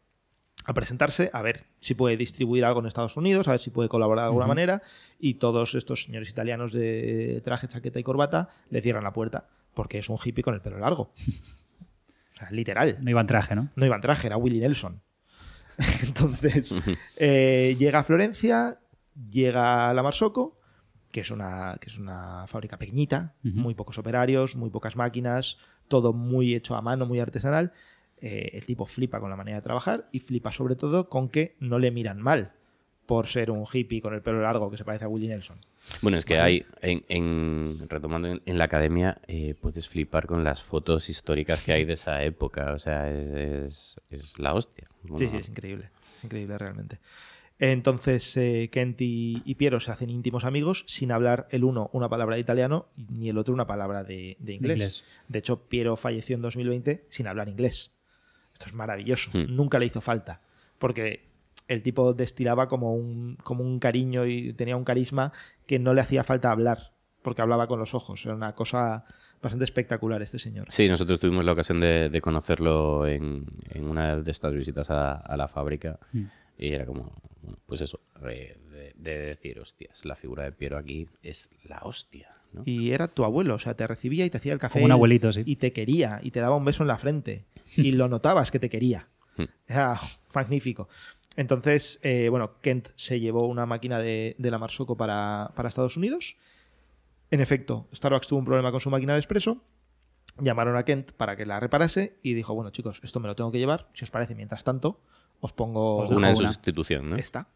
[0.65, 3.89] a presentarse, a ver si puede distribuir algo en Estados Unidos, a ver si puede
[3.89, 4.81] colaborar de alguna manera,
[5.19, 9.99] y todos estos señores italianos de traje, chaqueta y corbata le cierran la puerta, porque
[9.99, 11.13] es un hippie con el pelo largo.
[12.33, 12.97] O sea, literal.
[12.99, 13.69] No iba en traje, ¿no?
[13.75, 15.03] No iba en traje, era Willie Nelson.
[16.01, 16.81] Entonces,
[17.15, 18.79] eh, llega a Florencia,
[19.29, 20.59] llega a la Marsocco,
[21.11, 26.11] que es una, que es una fábrica pequeñita, muy pocos operarios, muy pocas máquinas, todo
[26.11, 27.71] muy hecho a mano, muy artesanal.
[28.25, 31.57] Eh, el tipo flipa con la manera de trabajar y flipa sobre todo con que
[31.59, 32.53] no le miran mal
[33.05, 35.59] por ser un hippie con el pelo largo que se parece a Willie Nelson.
[36.01, 40.45] Bueno, es que hay, en, en- retomando en, en la academia, eh, puedes flipar con
[40.45, 42.71] las fotos históricas que hay de esa época.
[42.71, 44.87] O sea, es, es- es la hostia.
[45.17, 45.89] Sí, sí, es increíble.
[46.17, 46.99] Es increíble realmente.
[47.59, 52.09] Entonces, eh, Kent y, y Piero se hacen íntimos amigos sin hablar el uno una
[52.09, 54.75] palabra de italiano ni el otro una palabra de, de inglés.
[54.77, 55.03] Inglés.
[55.27, 57.91] De hecho, Piero falleció en 2020 sin hablar inglés.
[58.53, 59.31] Esto es maravilloso.
[59.33, 59.55] Hmm.
[59.55, 60.41] Nunca le hizo falta.
[60.79, 61.25] Porque
[61.67, 65.33] el tipo destilaba como un, como un cariño y tenía un carisma
[65.65, 66.93] que no le hacía falta hablar.
[67.21, 68.25] Porque hablaba con los ojos.
[68.25, 69.05] Era una cosa
[69.41, 70.67] bastante espectacular este señor.
[70.69, 75.13] Sí, nosotros tuvimos la ocasión de, de conocerlo en, en una de estas visitas a,
[75.13, 75.99] a la fábrica.
[76.11, 76.23] Mm.
[76.57, 81.07] Y era como, bueno, pues eso, de, de decir, hostias, la figura de Piero aquí
[81.21, 82.35] es la hostia.
[82.51, 82.63] ¿no?
[82.65, 84.73] Y era tu abuelo, o sea, te recibía y te hacía el café.
[84.73, 85.41] Como un abuelito, sí.
[85.45, 87.45] Y te quería, y te daba un beso en la frente.
[87.75, 89.07] Y lo notabas que te quería.
[89.35, 89.45] Hmm.
[89.67, 89.99] Era
[90.33, 90.87] magnífico.
[91.35, 95.97] Entonces, eh, bueno, Kent se llevó una máquina de, de la Marsocco para, para Estados
[95.97, 96.37] Unidos.
[97.31, 99.63] En efecto, Starbucks tuvo un problema con su máquina de expreso.
[100.39, 103.51] Llamaron a Kent para que la reparase y dijo, bueno chicos, esto me lo tengo
[103.51, 103.89] que llevar.
[103.93, 105.01] Si os parece, mientras tanto,
[105.43, 107.15] os pongo Os una sustitución, ¿no?
[107.17, 107.47] esta.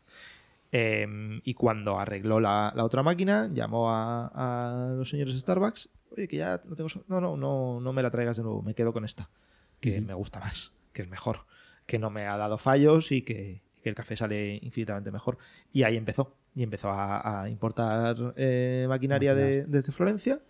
[0.72, 1.08] Eh,
[1.44, 5.90] y cuando arregló la, la otra máquina, llamó a, a los señores de Starbucks.
[6.12, 6.90] Oye, que ya no tengo.
[6.90, 8.62] so- No, no, no, no me la traigas de nuevo.
[8.62, 9.30] Me quedo con esta.
[9.80, 10.74] Que me gusta más.
[10.94, 11.46] Que es mejor.
[11.86, 15.38] Que no me ha dado fallos y que, y que el café sale infinitamente mejor.
[15.72, 16.36] Y ahí empezó.
[16.56, 20.42] Y empezó a, a importar eh, maquinaria de- desde Florencia.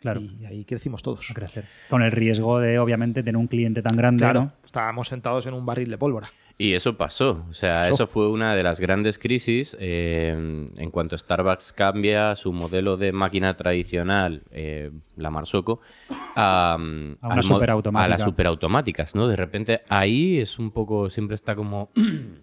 [0.00, 1.30] Claro, Y ahí crecimos todos.
[1.30, 1.64] a crecer.
[1.88, 4.52] Con el riesgo de, obviamente, tener un cliente tan grande, Claro, ¿no?
[4.64, 6.28] estábamos sentados en un barril de pólvora.
[6.58, 7.44] Y eso pasó.
[7.50, 7.92] O sea, Pasó.
[7.92, 10.30] eso fue una de las grandes crisis eh,
[10.76, 15.80] en cuanto Starbucks cambia su modelo de máquina tradicional, eh, la Marsocco,
[16.34, 16.76] a, A
[17.28, 18.04] una superautomática.
[18.04, 19.28] a las superautomáticas, ¿no?
[19.28, 21.90] De repente ahí es un poco, siempre está como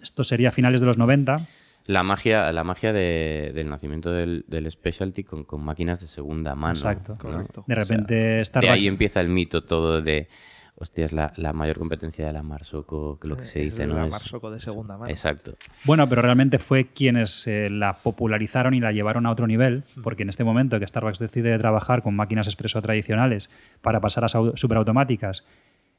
[0.02, 1.38] Esto sería a finales de los 90.
[1.86, 6.56] La magia, la magia de- del nacimiento del, del specialty con, con máquinas de segunda
[6.56, 6.74] mano.
[6.74, 7.14] Exacto.
[7.14, 7.18] ¿no?
[7.20, 7.64] Correcto.
[7.68, 8.72] De O sea, repente de Starbucks...
[8.74, 10.30] ahí empieza el mito todo de,
[10.76, 13.86] hostia, es la, la mayor competencia de la Marsocco, que lo que se Es dice,
[13.86, 13.96] ¿no?
[13.96, 15.10] la Es- Marsocco de segunda mano.
[15.10, 15.56] Exacto.
[15.84, 20.24] Bueno, pero realmente fue quienes eh, la popularizaron y la llevaron a otro nivel, porque
[20.24, 23.50] en este momento que Starbucks decide trabajar con máquinas expreso tradicionales
[23.82, 25.46] para pasar a superautomáticas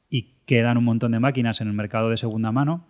[0.09, 2.85] y quedan un montón de máquinas en el mercado de segunda mano,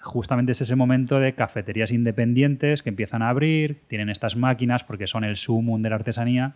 [0.00, 5.06] justamente es ese momento de cafeterías independientes que empiezan a abrir, tienen estas máquinas porque
[5.06, 6.54] son el sumum de la artesanía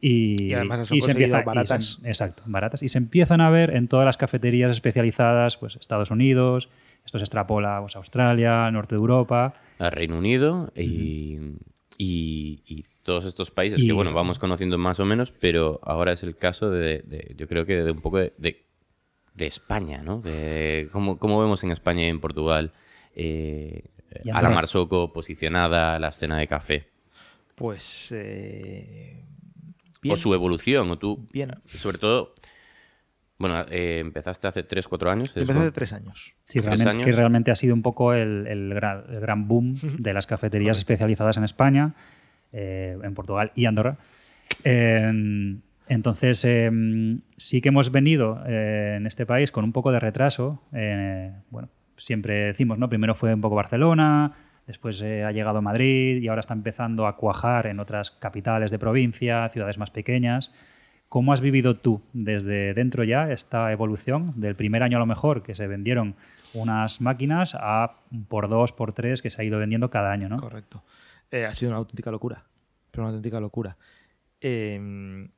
[0.00, 2.00] y, Y además y se y baratas.
[2.04, 2.82] exacto, baratas.
[2.82, 6.70] Y se empiezan a ver en todas las cafeterías especializadas, pues Estados Unidos,
[7.04, 9.54] esto se extrapola pues, a Australia, norte de Europa.
[9.78, 11.38] a Reino Unido y,
[11.98, 16.12] Y, y todos estos países Y- que, bueno, vamos conociendo más o menos, pero ahora
[16.12, 18.62] es el caso de, de- yo creo que de un poco de, de-
[19.34, 20.20] de España, ¿no?
[20.20, 22.72] De cómo, cómo vemos en España y en Portugal
[23.14, 23.84] eh,
[24.24, 24.50] Y a la.
[24.50, 26.88] Marsocco posicionada la escena de café.
[27.54, 28.12] Pues.
[28.12, 29.24] eh,
[30.08, 31.52] O su evolución, o tú, Bien.
[31.66, 32.34] sobre todo,
[33.38, 35.28] bueno, eh, empezaste hace 3, 4 años.
[35.30, 36.34] ¿es, Empecé hace tres años.
[36.46, 37.04] Sí, Tres realmente, años.
[37.06, 40.76] que realmente ha sido un poco el, el gran, el gran boom de las cafeterías
[40.78, 41.94] especializadas en España,
[42.52, 43.98] eh, en Portugal y Andorra.
[45.90, 46.70] Entonces, eh,
[47.36, 50.62] sí que hemos venido eh, en este país con un poco de retraso.
[50.72, 52.88] eh, bueno, siempre decimos, ¿no?
[52.88, 54.36] Primero fue un poco Barcelona,
[54.68, 58.78] después eh, ha llegado Madrid y ahora está empezando a cuajar en otras capitales de
[58.78, 60.52] provincia, ciudades más pequeñas.
[61.08, 65.42] ¿Cómo has vivido tú desde dentro ya esta evolución del primer año a lo mejor
[65.42, 66.14] que se vendieron
[66.54, 67.96] unas máquinas a
[68.28, 70.36] por dos, por tres que se ha ido vendiendo cada año, ¿no?
[70.36, 70.84] Correcto.
[71.32, 72.44] Ha sido una auténtica locura.
[72.92, 73.76] Pero una auténtica locura.
[74.40, 75.28] Eh,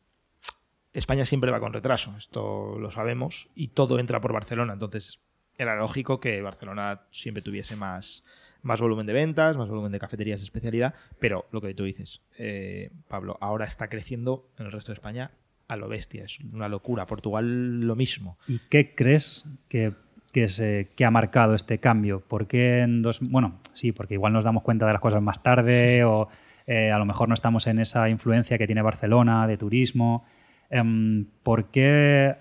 [0.93, 4.75] España siempre va con retraso, esto lo sabemos, y todo entra por Barcelona.
[4.75, 5.21] Entonces,
[5.57, 8.25] era lógico que Barcelona siempre tuviese más,
[8.63, 12.21] más volumen de ventas, más volumen de cafeterías de especialidad, pero lo que tú dices,
[12.39, 15.33] eh, Pablo, ahora está creciendo en el resto de España
[15.69, 17.07] a lo bestia, es una locura.
[17.07, 18.39] Portugal lo mismo.
[18.47, 19.95] ¿Y qué crees que,
[20.33, 22.21] que, se, que ha marcado este cambio?
[22.21, 23.21] ¿Por qué en dos...
[23.21, 26.29] Bueno, sí, porque igual nos damos cuenta de las cosas más tarde o
[26.67, 30.25] eh, a lo mejor no estamos en esa influencia que tiene Barcelona de turismo.
[30.73, 32.35] Em, ¿Por qué,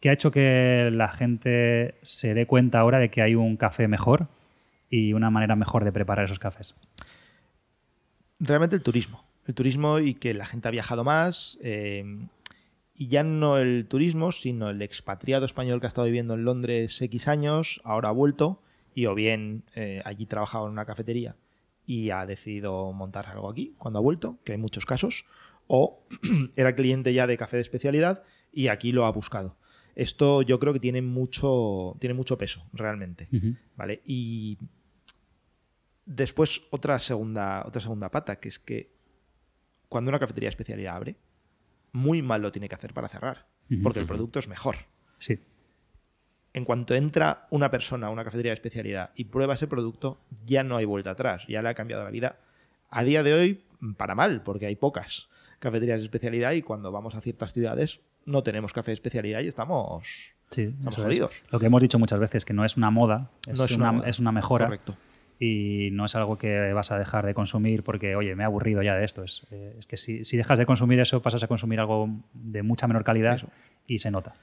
[0.00, 3.86] qué ha hecho que la gente se dé cuenta ahora de que hay un café
[3.86, 4.26] mejor
[4.90, 6.74] y una manera mejor de preparar esos cafés?
[8.40, 9.24] realmente el turismo.
[9.46, 11.58] El turismo y que la gente ha viajado más.
[11.62, 12.26] eh,
[12.94, 17.02] y ya no el turismo, sino el expatriado español que ha estado viviendo en Londres
[17.02, 18.62] X años, ahora ha vuelto
[18.94, 21.34] y o bien eh, allí trabajaba en una cafetería
[21.86, 25.26] y ha decidido montar algo aquí cuando ha vuelto, que hay muchos casos,
[25.66, 26.04] o
[26.56, 28.22] era cliente ya de café de especialidad
[28.52, 29.56] y aquí lo ha buscado.
[29.94, 33.28] Esto yo creo que tiene mucho, tiene mucho peso, realmente.
[33.76, 34.02] ¿Vale?
[34.04, 34.58] Y
[36.04, 38.92] después otra segunda, otra segunda pata, que es que
[39.88, 41.16] cuando una cafetería de especialidad abre,
[41.92, 43.46] muy mal lo tiene que hacer para cerrar,
[43.82, 44.76] porque el producto es mejor.
[45.20, 45.38] Sí.
[46.52, 50.64] En cuanto entra una persona a una cafetería de especialidad y prueba ese producto, ya
[50.64, 52.40] no hay vuelta atrás, ya le ha cambiado la vida.
[52.90, 53.64] A día de hoy,
[53.96, 55.28] para mal, porque hay pocas
[55.64, 59.48] cafeterías de especialidad y cuando vamos a ciertas ciudades no tenemos café de especialidad y
[59.48, 60.04] estamos...
[60.50, 61.04] Sí, Estamos es.
[61.04, 61.30] jodidos.
[61.50, 63.90] Lo que hemos dicho muchas veces, que no es una moda, es, No es una,
[63.90, 64.08] una moda.
[64.08, 64.66] es una mejora.
[64.66, 64.96] Correcto.
[65.40, 68.80] y no es algo que vas a dejar de consumir porque, oye, me he aburrido
[68.82, 69.24] ya de esto.
[69.24, 72.62] Es, eh, es que si, si dejas de consumir eso, pasas a consumir algo de
[72.62, 73.48] mucha menor calidad Eso.
[73.88, 74.34] y se nota.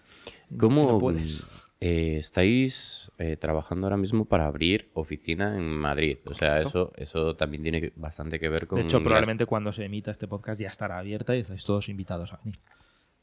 [0.58, 1.44] ¿Cómo No puedes.
[1.84, 6.20] Eh, estáis eh, trabajando ahora mismo para abrir oficina en Madrid?
[6.26, 8.78] O sea, eso, eso también tiene bastante que ver con...
[8.78, 12.34] De hecho, probablemente cuando se emita este podcast ya estará abierta y estáis todos invitados
[12.34, 12.60] a venir.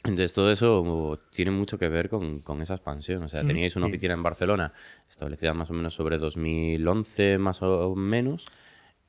[0.03, 3.23] Entonces, todo eso tiene mucho que ver con, con esa expansión.
[3.23, 3.93] O sea, teníais una sí.
[3.93, 4.73] oficina en Barcelona
[5.09, 8.47] establecida más o menos sobre 2011, más o menos.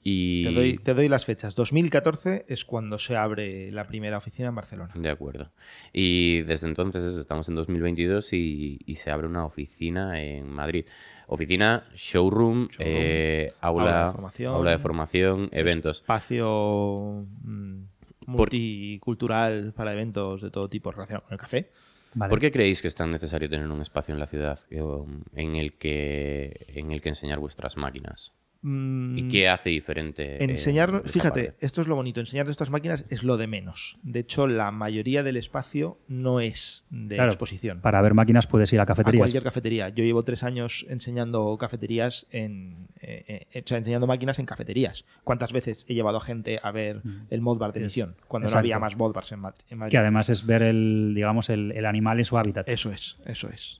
[0.04, 0.44] Y...
[0.44, 1.56] Te, doy, te doy las fechas.
[1.56, 4.94] 2014 es cuando se abre la primera oficina en Barcelona.
[4.96, 5.52] De acuerdo.
[5.92, 10.86] Y desde entonces eso, estamos en 2022 y, y se abre una oficina en Madrid.
[11.28, 14.56] Oficina, showroom, eh, aula, aula de formación.
[14.56, 15.98] aula de formación, eventos.
[15.98, 17.84] Espacio mm,
[18.26, 21.70] multicultural para eventos de todo tipo relacionados con el café.
[22.16, 22.30] Vale.
[22.30, 25.56] ¿Por qué creéis que es tan necesario tener un espacio en la ciudad um, en,
[25.56, 28.34] el que, en el que enseñar vuestras máquinas?
[28.62, 30.44] Mm, ¿Y qué hace diferente?
[30.44, 31.66] Enseñar, fíjate, parte?
[31.66, 33.98] esto es lo bonito, enseñar nuestras máquinas es lo de menos.
[34.04, 37.80] De hecho, la mayoría del espacio no es de Claro, exposición.
[37.80, 39.22] Para ver máquinas puedes ir a a cafeterías.
[39.22, 39.88] cualquier cafetería.
[39.90, 45.06] Yo llevo tres años enseñando cafeterías en, eh, eh, o sea, enseñando máquinas en cafeterías.
[45.24, 48.58] ¿Cuántas veces he llevado a gente a ver el Modbar de misión cuando Exacto.
[48.58, 49.92] no había más Modbars en, Mad- en Madrid?
[49.92, 52.68] Que además es ver el, digamos, el, el animal en su hábitat.
[52.68, 53.80] Eso es, eso es.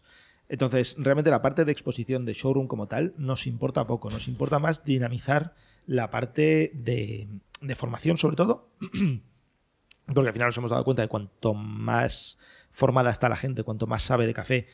[0.50, 4.10] Entonces, realmente la parte de exposición de showroom como tal nos importa poco.
[4.10, 5.54] Nos importa más dinamizar
[5.86, 7.28] la parte de,
[7.62, 8.70] de formación, sobre todo,
[10.14, 12.40] porque al final nos hemos dado cuenta de cuanto más
[12.72, 14.68] formada está la gente, cuanto más sabe de café,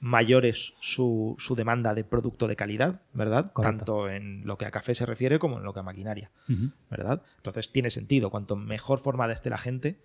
[0.00, 3.52] mayor es su, su demanda de producto de calidad, ¿verdad?
[3.52, 3.78] Correcto.
[3.78, 6.30] Tanto en lo que a café se refiere como en lo que a maquinaria.
[6.90, 7.22] ¿verdad?
[7.36, 8.28] Entonces tiene sentido.
[8.28, 10.00] Cuanto mejor formada esté la gente,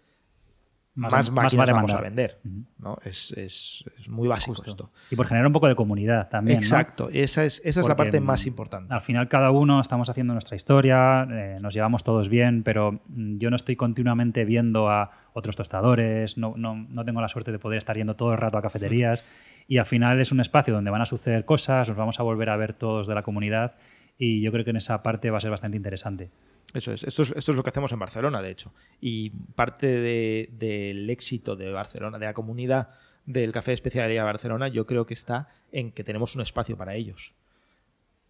[0.97, 2.39] Más- más, máquinas vamos a vender.
[2.79, 2.97] ¿no?
[3.05, 4.69] Es, es- es muy básico Justo.
[4.69, 4.91] esto.
[5.12, 6.57] Y por generar un poco de comunidad también.
[6.57, 6.62] ¿no?
[6.63, 8.93] Exacto, esa es, esa es la parte mm, más importante.
[8.93, 13.38] Al final cada uno estamos haciendo nuestra historia, eh, nos llevamos todos bien, pero mm,
[13.38, 17.60] yo no estoy continuamente viendo a otros tostadores, no, no- no tengo la suerte de
[17.60, 19.23] poder estar yendo todo el rato a cafeterías
[19.67, 22.49] y al final es un espacio donde van a suceder cosas, nos vamos a volver
[22.49, 23.75] a ver todos de la comunidad
[24.17, 26.31] y yo creo que en esa parte va a ser bastante interesante.
[26.73, 28.73] Eso es, esto es, esto es lo que hacemos en Barcelona, de hecho.
[28.99, 32.89] Y parte de- del éxito de Barcelona, de la comunidad
[33.25, 36.77] del Café de Especialidad de Barcelona, yo creo que está en que tenemos un espacio
[36.77, 37.34] para ellos,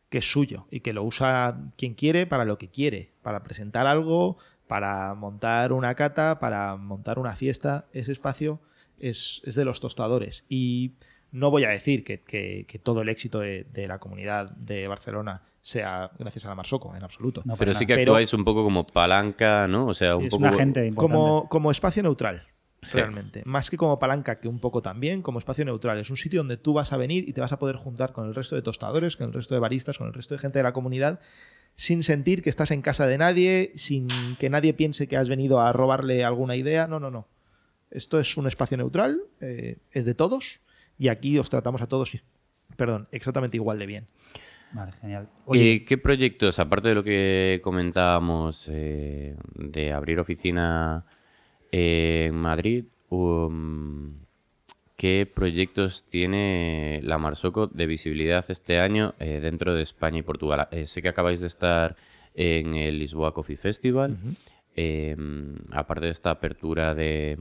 [0.10, 3.88] que es suyo y que lo usa quien quiere para lo que quiere, para presentar
[3.88, 7.86] algo, para montar una cata, para montar una fiesta.
[7.91, 8.60] Ese espacio
[9.00, 10.45] es, es de los tostadores.
[10.47, 10.93] Y
[11.32, 16.10] no voy a decir que, que- todo el éxito de la comunidad de Barcelona sea
[16.17, 17.41] gracias a la Marsoco, en absoluto.
[17.43, 17.95] No, Pero sí que.
[17.95, 19.88] Pero- actuáis un poco como palanca, ¿no?
[19.88, 20.95] O sea, Sí, un es poco...
[20.95, 22.47] como, como espacio neutral,
[22.84, 22.91] Sí.
[22.99, 23.41] realmente.
[23.45, 25.97] Más que como palanca, que un poco también, como espacio neutral.
[25.97, 28.27] Es un sitio donde tú vas a venir y te vas a poder juntar con
[28.27, 30.63] el resto de tostadores, con el resto de baristas, con el resto de gente de
[30.63, 31.19] la comunidad,
[31.75, 34.08] sin sentir que estás en casa de nadie, sin
[34.39, 36.88] que nadie piense que has venido a robarle alguna idea.
[36.88, 37.27] No, no, no.
[37.91, 40.60] Esto es un espacio neutral, eh, es de todos,
[40.97, 42.12] y aquí os tratamos a todos,
[42.77, 44.08] perdón, exactamente igual de bien.
[44.71, 45.23] Vale, genial.
[45.23, 51.06] Eh, Oye, ¿Qué proyectos, aparte de lo que comentábamos eh, de abrir oficina
[51.71, 54.13] en Madrid, um,
[54.95, 60.67] qué proyectos tiene la Marsoco de visibilidad este año eh, dentro de España y Portugal?
[60.71, 61.95] Eh, sé que acabáis de estar
[62.34, 64.17] en el Lisboa Coffee Festival.
[64.75, 65.15] Eh,
[65.71, 67.38] aparte de esta apertura de,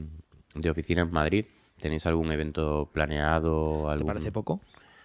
[0.55, 1.45] de oficina en Madrid,
[1.79, 3.85] ¿tenéis algún evento planeado?
[3.85, 4.07] ¿Te Algún...
[4.07, 4.59] parece poco?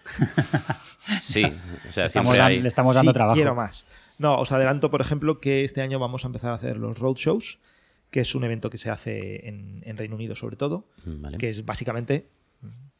[1.19, 1.43] Sí,
[1.87, 2.59] o sea, estamos hay...
[2.59, 3.35] le estamos dando Sí, trabajo.
[3.35, 3.85] Quiero más.
[4.17, 7.59] No, os adelanto, por ejemplo, que este año vamos a empezar a hacer los roadshows,
[8.09, 11.37] que es un evento que se hace en, en Reino Unido sobre todo, Vale.
[11.37, 12.29] que es básicamente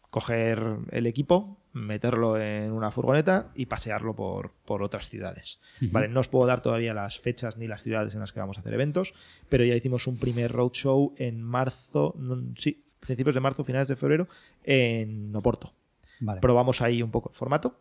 [0.10, 5.60] coger el equipo, meterlo en una furgoneta y pasearlo por, por otras ciudades.
[5.82, 8.58] Vale, no os puedo dar todavía las fechas ni las ciudades en las que vamos
[8.58, 9.16] a hacer eventos,
[9.50, 13.96] pero ya hicimos un primer roadshow en marzo, no, sí, principios de marzo, finales de
[13.96, 14.28] febrero,
[14.64, 15.74] en Oporto
[16.24, 16.42] Vale.
[16.42, 17.80] probamos ahí un poco el formato.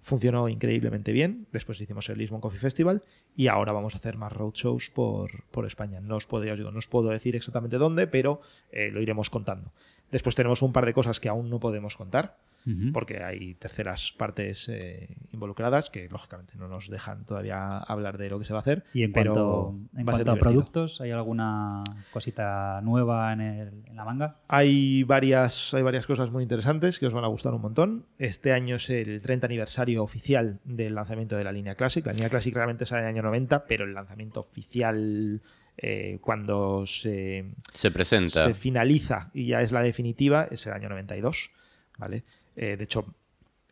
[0.00, 1.46] Funcionó increíblemente bien.
[1.52, 3.02] Después hicimos el Lisbon Coffee Festival
[3.34, 6.00] y ahora vamos a hacer más roadshows por, por España.
[6.00, 9.72] No os, puedo, digo, no os puedo decir exactamente dónde, pero eh, lo iremos contando.
[10.10, 12.36] Después tenemos un par de cosas que aún no podemos contar
[12.92, 18.40] Porque hay terceras partes eh, involucradas que lógicamente no nos dejan todavía hablar de lo
[18.40, 18.82] que se va a hacer.
[18.92, 23.82] Y en pero cuanto, en a cuanto a productos, ¿hay alguna cosita nueva en, el-
[23.86, 24.38] en la manga?
[24.48, 28.06] Hay varias, hay varias cosas muy interesantes que os van a gustar un montón.
[28.18, 32.04] Este año es el 30 aniversario oficial del lanzamiento de la línea Classic.
[32.04, 35.40] La línea Classic realmente sale en el año 90, pero el lanzamiento oficial
[35.78, 38.46] eh, cuando se, Se presenta.
[38.48, 41.50] se finaliza y ya es la definitiva es el año 92.
[41.98, 42.24] ¿vale?
[42.56, 43.04] Eh, de hecho,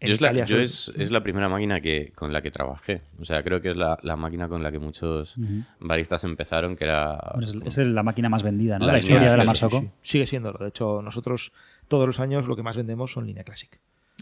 [0.00, 2.42] en Yo, es la, Italia yo solo- es, es la primera máquina que, con la
[2.42, 3.00] que trabajé.
[3.18, 5.36] O sea, creo que es la, la máquina con la que muchos
[5.80, 7.18] baristas empezaron, que era...
[7.34, 8.86] Bueno, es, es la máquina más vendida, ¿no?
[8.86, 9.78] La La, línea historia de la Marsoco.
[9.80, 9.90] Sí, sí.
[10.02, 10.58] Sigue siéndolo.
[10.58, 11.52] De hecho, nosotros
[11.88, 13.78] todos los años lo que más vendemos son línea Classic.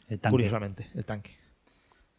[0.09, 0.33] El tanque.
[0.33, 1.33] Curiosamente, el tanque.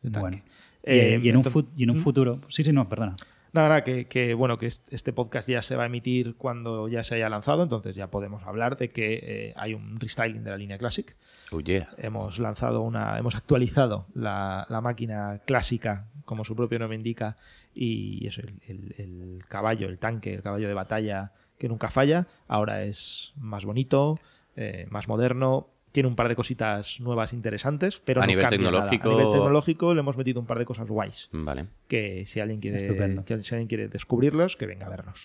[0.03, 0.19] El tanque.
[0.21, 0.38] Bueno.
[0.86, 2.01] Y, Eh, y en, un entonces- fut- y en un ¿Mm?
[2.01, 2.41] futuro.
[2.49, 3.15] Sí, sí, no, perdona.
[3.54, 6.88] Nada, nada, que, que, bueno, que est- este podcast ya se va a emitir cuando
[6.88, 10.50] ya se haya lanzado, entonces ya podemos hablar de que eh, hay un restyling de
[10.50, 11.16] la línea Classic.
[11.52, 11.88] Oh, yeah.
[12.00, 17.38] Hemos lanzado una, hemos actualizado la, la máquina clásica, como su propio nombre indica,
[17.76, 22.26] y eso, el, el- el caballo, el tanque, el caballo de batalla que nunca falla,
[22.48, 24.20] ahora es más bonito,
[24.56, 25.70] eh, más moderno.
[25.93, 28.49] Tiene un par de cositas nuevas interesantes, pero A no nivel nada.
[28.89, 31.67] tecnológico- A nivel tecnológico le hemos metido un par de cosas guays Vale.
[31.88, 33.23] que si alguien quiere, Estupendo.
[33.23, 35.21] que si alguien quiere descubrirlos, que venga a vernos.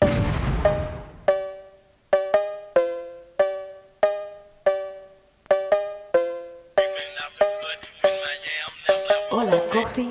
[9.31, 10.09] Hola, Coffee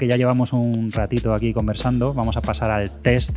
[0.00, 2.14] que ya llevamos un ratito aquí conversando.
[2.14, 3.36] Vamos a pasar al test,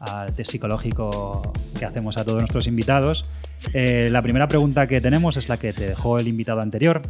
[0.00, 3.30] al test psicológico que hacemos a todos nuestros invitados.
[3.72, 7.00] Eh, la primera pregunta que tenemos es la que te dejó el invitado anterior,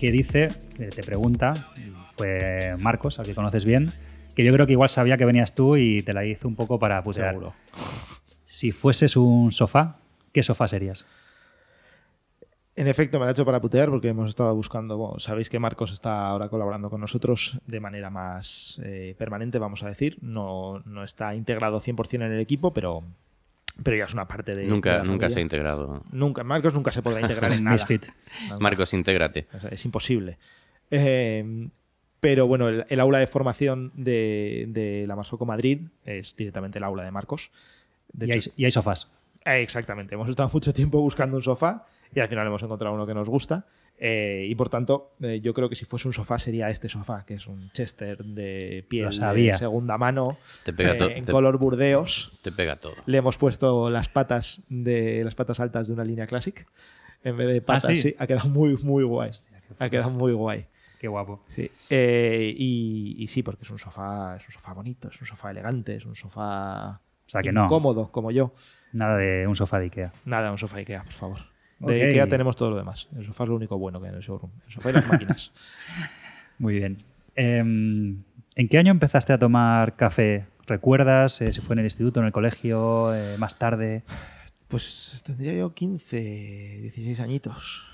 [0.00, 1.52] que dice, que te pregunta,
[2.16, 3.92] fue Marcos, al que conoces bien,
[4.34, 6.78] que yo creo que igual sabía que venías tú y te la hizo un poco
[6.78, 7.34] para putear.
[7.34, 7.52] Seguro.
[8.46, 9.98] Si fueses un sofá,
[10.32, 11.04] ¿qué sofá serías?
[12.82, 14.96] En efecto, me lo ha hecho para putear porque hemos estado buscando.
[14.96, 19.84] Bueno, sabéis que Marcos está ahora colaborando con nosotros de manera más eh, permanente, vamos
[19.84, 20.18] a decir.
[20.20, 23.04] No, no está integrado 100% en el equipo, pero
[23.84, 24.66] pero ya es una parte de.
[24.66, 26.02] Nunca, la nunca se ha integrado.
[26.10, 27.86] Nunca, Marcos nunca se podrá integrar en nada.
[28.58, 29.46] Marcos, intégrate.
[29.70, 30.38] Es imposible.
[30.90, 31.68] Eh,
[32.18, 36.84] pero bueno, el, el aula de formación de, de la Marsoco Madrid es directamente el
[36.84, 37.52] aula de Marcos.
[38.12, 39.08] De Y hay, hecho, y hay sofás.
[39.44, 40.16] eh, exactamente.
[40.16, 43.28] Hemos estado mucho tiempo buscando un sofá y al final hemos encontrado uno que nos
[43.28, 43.66] gusta.
[44.04, 47.24] Eh, y por tanto, eh, yo creo que si fuese un sofá sería este sofá,
[47.24, 51.58] que es un Chester de piel de segunda mano, Te pega eh, en te- color
[51.58, 52.32] burdeos.
[52.42, 52.94] Te pega todo.
[53.06, 56.66] Le hemos puesto las patas de las patas altas de una línea Classic
[57.22, 57.84] en vez de patas.
[57.92, 57.96] sí?
[58.02, 59.30] sí, ha quedado muy muy guay.
[59.78, 60.66] Ha quedado muy guay.
[60.98, 61.44] Qué guapo.
[61.48, 61.70] Sí.
[61.90, 65.50] Eh, y, y sí, porque es un sofá, es un sofá bonito, es un sofá
[65.50, 67.66] elegante, es un sofá O sea que no.
[67.68, 68.52] cómodo, como yo.
[68.92, 70.12] Nada de un sofá de Ikea.
[70.24, 71.51] Nada, un sofá Ikea, por favor.
[71.82, 72.08] De Ok.
[72.08, 73.08] Ikea tenemos todo lo demás.
[73.16, 74.52] El sofá es lo único bueno que hay en el showroom.
[74.66, 75.52] El sofá y las máquinas.
[76.58, 77.02] Muy bien.
[77.34, 78.22] Em,
[78.54, 80.46] ¿En qué año empezaste a tomar café?
[80.66, 84.04] ¿Recuerdas eh, si fue en el instituto, en el colegio, eh, más tarde?
[84.68, 87.88] Pues tendría yo 15, 16 añitos.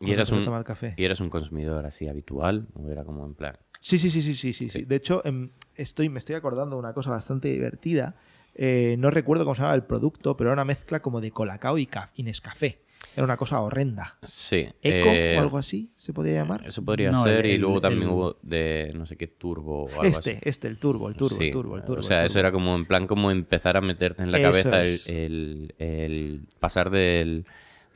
[0.00, 0.94] ¿Y eras, un, tomar café.
[0.96, 2.66] ¿Y eras un consumidor así habitual?
[2.74, 3.56] ¿O era como en plan?
[3.80, 4.84] Sí, sí, sí, sí, sí, sí, sí.
[4.84, 8.16] De hecho, em, estoy, me estoy acordando de una cosa bastante divertida.
[8.54, 11.78] Eh, no recuerdo cómo se llamaba el producto, pero era una mezcla como de colacao
[11.78, 12.82] y, y Nescafé.
[13.16, 14.16] Era una cosa horrenda.
[14.24, 14.66] Sí.
[14.82, 16.62] ¿Eco eh, o algo así se podía llamar?
[16.66, 17.46] Eso podría No, ser.
[17.46, 20.30] el- y luego el- también el- hubo de no sé qué turbo o algo Este,
[20.32, 20.40] así.
[20.42, 22.00] este, el turbo, el turbo, Sí, el turbo, el turbo.
[22.00, 24.82] O sea, eso era como en plan como empezar a meterte en la Eso cabeza
[24.82, 25.08] el, es.
[25.08, 27.44] el- el pasar del-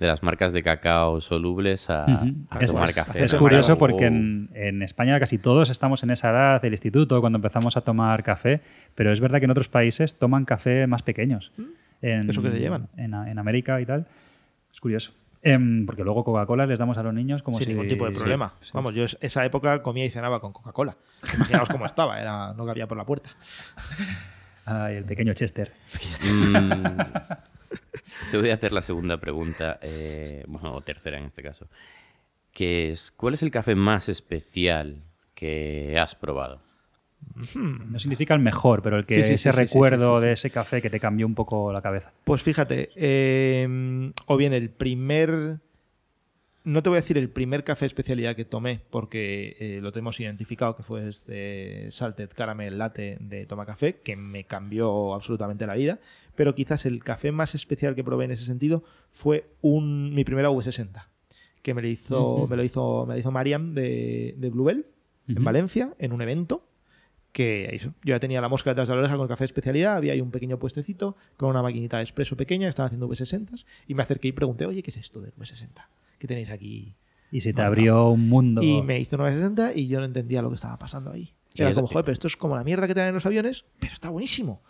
[0.01, 2.35] de las marcas de cacao solubles a, Ujú.
[2.51, 3.23] a Es, tomar es- café.
[3.25, 7.37] es curioso porque en, en España casi todos estamos en esa edad del instituto cuando
[7.37, 8.61] empezamos a tomar café,
[8.97, 11.53] pero es verdad que en otros países toman café más pequeños.
[12.01, 12.31] En, ¿Mm?
[12.31, 12.89] ¿Eso que se llevan?
[12.97, 14.07] En, en América y tal.
[14.73, 15.13] Es curioso.
[15.45, 17.73] Em, porque luego Coca-Cola les damos a los niños como Sin si...
[17.73, 18.55] ningún tipo de problema.
[18.61, 18.71] sí.
[18.75, 20.97] Vamos, yo es- esa época comía y cenaba con Coca-Cola.
[21.35, 23.31] Imaginaos cómo estaba, era, no cabía por la puerta.
[24.65, 25.73] Ay, el pequeño Chester.
[26.25, 27.01] Mm,
[28.31, 31.67] te voy a hacer la segunda pregunta, eh, bueno, o tercera en este caso,
[32.53, 35.03] que es, ¿cuál es el café más especial
[35.35, 36.63] que has probado?
[37.55, 40.91] No significa el mejor, pero el que Sí, ese sí, recuerdo de ese café que
[40.91, 42.13] te cambió un poco la cabeza.
[42.25, 45.59] Pues fíjate, eh, o bien el primer.
[46.65, 50.21] No te voy a decir el primer café especialidad que tomé, porque eh, lo tenemos
[50.21, 55.75] identificado, que fue este Salted Caramel Latte de Toma Café, que me cambió absolutamente la
[55.75, 55.99] vida.
[56.37, 60.51] Pero quizás el café más especial que probé en ese sentido fue un, mi primera
[60.51, 61.09] V60,
[61.63, 64.87] que me lo hizo, me lo hizo, me lo hizo Mariam de, de Bluebell,
[65.27, 65.43] en.
[65.43, 66.69] Valencia, en un evento
[67.33, 69.47] que eso, yo ya tenía la mosca detrás de la oreja con el café de
[69.47, 73.65] especialidad, había ahí un pequeño puestecito con una maquinita de expreso pequeña, estaban haciendo V60
[73.89, 75.69] y me acerqué y pregunté, oye, ¿qué es esto del V60?
[76.19, 76.95] ¿Qué tenéis aquí?
[77.31, 77.69] Y se te Marcado.
[77.69, 78.63] abrió un mundo.
[78.63, 81.35] Y me hizo una V60 y yo no entendía lo que estaba pasando ahí.
[81.55, 83.65] Era como, joder, pero esto es como la mierda que te dan en los aviones,
[83.79, 84.63] pero está buenísimo.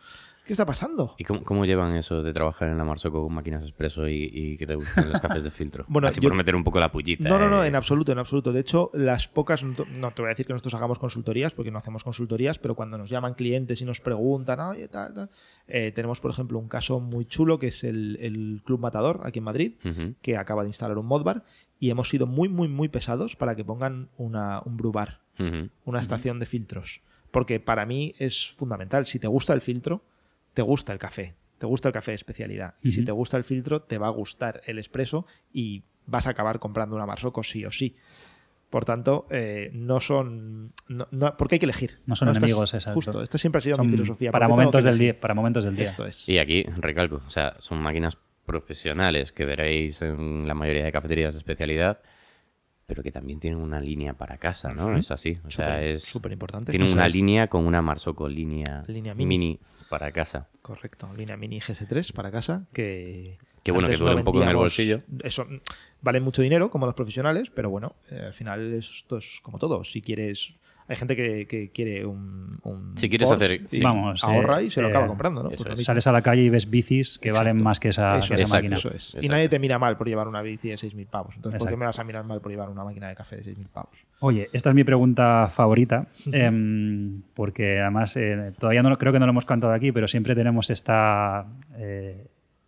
[0.52, 1.14] ¿Qué está pasando?
[1.16, 4.56] ¿Y cómo, cómo llevan eso de trabajar en la Marsoco con máquinas expreso y, y
[4.58, 5.86] que te gusten los cafés de filtro?
[5.88, 7.26] Bueno, Así yo- por meter un poco la pullita.
[7.26, 7.68] No, no, no, eh.
[7.68, 8.52] en absoluto, en absoluto.
[8.52, 9.74] De hecho, las pocas, no
[10.10, 13.08] te voy a decir que nosotros hagamos consultorías, porque no hacemos consultorías, pero cuando nos
[13.08, 15.30] llaman clientes y nos preguntan, oye, tal, tal,
[15.68, 19.38] eh, tenemos, por ejemplo, un caso muy chulo que es el, el Club Matador, aquí
[19.38, 19.72] en Madrid,
[20.20, 21.44] que acaba de instalar un modbar
[21.80, 25.70] y hemos sido muy, muy, muy pesados para que pongan una, un brew bar, Ujú.
[25.86, 27.00] una estación de filtros.
[27.30, 29.06] Porque para mí es fundamental.
[29.06, 30.02] Si te gusta el filtro,
[30.54, 31.34] te gusta el café.
[31.58, 32.74] Te gusta el café de especialidad.
[32.82, 36.30] Y si te gusta el filtro, te va a gustar el expreso y vas a
[36.30, 37.94] acabar comprando una Marsocco sí o sí.
[38.68, 40.72] Por tanto, eh, no son.
[40.88, 42.00] No, no- porque hay que elegir.
[42.06, 42.94] No son es- enemigos, exacto.
[42.94, 44.32] Justo, esta siempre ha sido Son mi filosofía.
[44.32, 45.20] para momentos del día.
[45.20, 45.84] Para momentos del día.
[45.84, 46.26] Esto es.
[46.28, 51.34] Y aquí, recalco, o sea, son máquinas profesionales que veréis en la mayoría de cafeterías
[51.34, 52.00] de especialidad,
[52.86, 54.96] pero que también tienen una línea para casa, ¿no?
[54.96, 55.34] Es así.
[55.46, 56.02] O sea, es.
[56.02, 56.72] súper importante.
[56.72, 57.14] Tienen una es.
[57.14, 59.38] línea con una Marsoco línea, Línea mini.
[59.38, 59.60] mini.
[59.92, 60.48] Para casa.
[60.62, 61.10] Correcto.
[61.18, 63.36] Línea Mini GS3 para casa que.
[63.62, 65.02] Qué bueno, que duele un poco en el bolsillo.
[65.22, 65.46] Eso
[66.00, 69.84] vale mucho dinero, como los profesionales, pero bueno, eh, al final esto es como todo.
[69.84, 70.54] Si quieres.
[70.92, 73.82] Hay gente que, que quiere un, un Si quieres Porsche hacer- y sí.
[73.82, 75.50] Vamos, ahorra eh, y se lo eh, acaba comprando, ¿no?
[75.50, 75.84] Pues.
[75.84, 77.48] Sales a la calle y ves bicis que Exacto.
[77.48, 78.76] valen más que esa, Eso que esa es, máquina.
[78.76, 79.16] eso es.
[79.20, 81.34] Y nadie te mira mal por llevar una bici de 6.000 pavos.
[81.36, 83.42] Entonces, ¿por qué me vas a mirar mal por llevar una máquina de café de
[83.42, 84.04] 6.000 pavos?
[84.20, 89.18] Oye, esta es mi pregunta favorita, em, porque además eh, todavía no lo- creo que
[89.18, 92.26] no lo hemos cantado aquí, pero siempre tenemos esta, eh,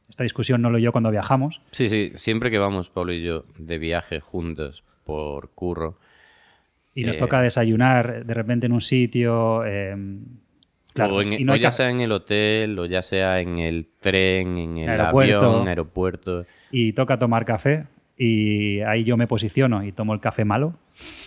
[0.09, 1.61] esta discusión, no lo yo cuando viajamos.
[1.73, 5.99] Sí, sí, siempre que vamos, Pablo y yo, de viaje juntos por curro,
[6.95, 9.65] Y nos Eh, toca desayunar de repente en un sitio.
[9.65, 10.21] em,
[10.93, 13.41] claro, o, en- y no o hay ya sea en el hotel, o ya sea
[13.41, 15.39] en el tren, en el Aeropuerto.
[15.51, 16.47] avión, aeropuerto.
[16.71, 17.85] y toca tomar café.
[18.17, 20.75] y ahí yo me posiciono y tomo el café malo,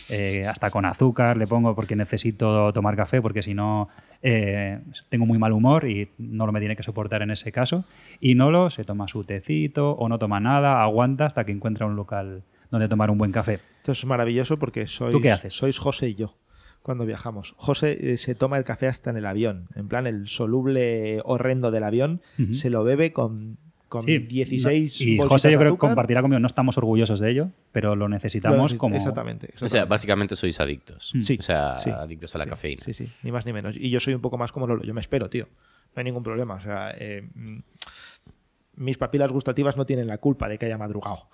[0.10, 3.90] eh, hasta con azúcar le pongo porque necesito tomar café, porque si no
[4.24, 7.84] eh, tengo muy mal humor y no lo me tiene que soportar en ese caso.
[8.22, 11.98] Y Nolo se toma su tecito o no toma nada, aguanta hasta que encuentra un
[11.98, 13.60] local donde tomar un buen café.
[13.78, 15.54] Esto es maravilloso porque sois, ¿Tú qué haces?
[15.54, 16.38] sois José y yo
[16.82, 17.54] cuando viajamos.
[17.58, 19.68] José eh, se toma el café hasta en el avión.
[19.76, 23.58] En plan, el soluble horrendo del avión se lo bebe con,
[23.90, 27.30] con Sí, 16 no- Y José yo creo que compartirá conmigo, no estamos orgullosos de
[27.32, 28.96] ello, pero lo necesitamos Lo- como...
[28.96, 29.54] Exactamente.
[29.62, 31.14] O sea, básicamente sois adictos.
[31.22, 32.84] Sí, O sea, sí, adictos a la sí, cafeína.
[32.86, 33.76] Sí, sí, ni más ni menos.
[33.76, 34.84] Y yo soy un poco más como Lolo.
[34.84, 35.46] Yo me espero, tío.
[35.94, 36.54] No hay ningún problema.
[36.56, 37.58] O sea, eh, mm,
[38.78, 41.28] mis papilas gustativas no tienen la culpa de que haya madrugado.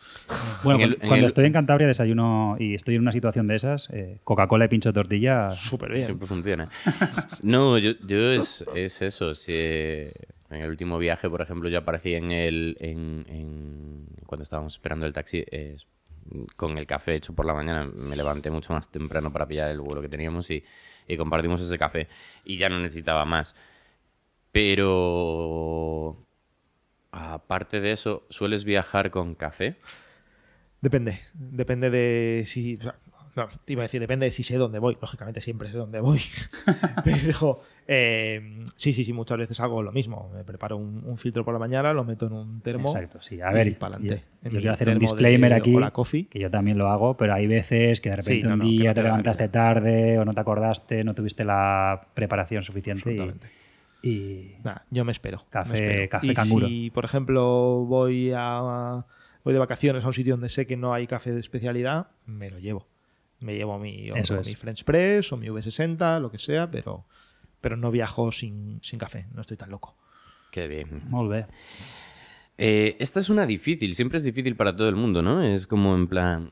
[0.64, 3.12] Bueno, En el- cu- en cuando el- estoy en Cantabria desayuno y estoy en una
[3.12, 6.06] situación de esas, eh, Coca-Cola y pincho de tortilla, Súper bien.
[6.06, 6.70] Siempre funciona.
[7.44, 9.36] No, yo, yo es, es eso.
[9.36, 10.12] Si, eh,
[10.50, 12.78] en el último viaje, por ejemplo, yo aparecí en el.
[12.80, 15.44] En, en- cuando estábamos esperando el taxi,
[16.56, 17.86] con el café hecho por la mañana.
[17.94, 20.64] Me levanté mucho más temprano para pillar el vuelo que teníamos y,
[21.08, 22.08] y compartimos ese café.
[22.46, 23.56] Y ya no necesitaba más.
[25.04, 26.18] Pero.
[27.16, 29.78] Aparte de eso, ¿sueles viajar con café?
[30.82, 31.20] Depende.
[31.34, 32.76] Depende de si.
[32.78, 32.96] o sea,
[33.36, 34.98] no, te iba a decir, depende de si sé dónde voy.
[35.00, 36.20] Lógicamente siempre sé dónde voy.
[37.04, 40.32] Pero eh, sí, sí, sí, muchas veces hago lo mismo.
[40.34, 42.88] Me preparo un, un filtro por la mañana, lo meto en un termo.
[42.88, 43.42] Exacto, sí.
[43.42, 46.26] A ver, y yo, En yo mi quiero hacer un de disclaimer aquí, Coffee.
[46.26, 48.90] que yo también lo hago, pero hay veces que de repente Sí, no, un día
[48.90, 53.48] no te levantaste tarde o no te acordaste, no tuviste la preparación suficiente Absolutamente.
[53.48, 53.63] y-
[54.64, 55.46] Nada, yo me espero.
[55.50, 56.10] Café- me espero.
[56.10, 56.68] café y canguro.
[56.68, 59.06] Si, por ejemplo, voy a
[59.44, 62.50] voy de vacaciones a un sitio donde sé que no hay café de especialidad, me
[62.50, 62.88] lo llevo.
[63.40, 67.06] Me llevo mi, o Eso mi French Press o mi V60, lo que sea, pero,
[67.60, 69.26] pero no viajo sin, sin café.
[69.34, 69.98] No estoy tan loco.
[70.52, 71.02] Qué bien.
[71.30, 71.46] Bé.
[72.58, 75.42] Eh, esta es una difícil, siempre es difícil para todo el mundo, ¿no?
[75.44, 76.52] Es como en plan,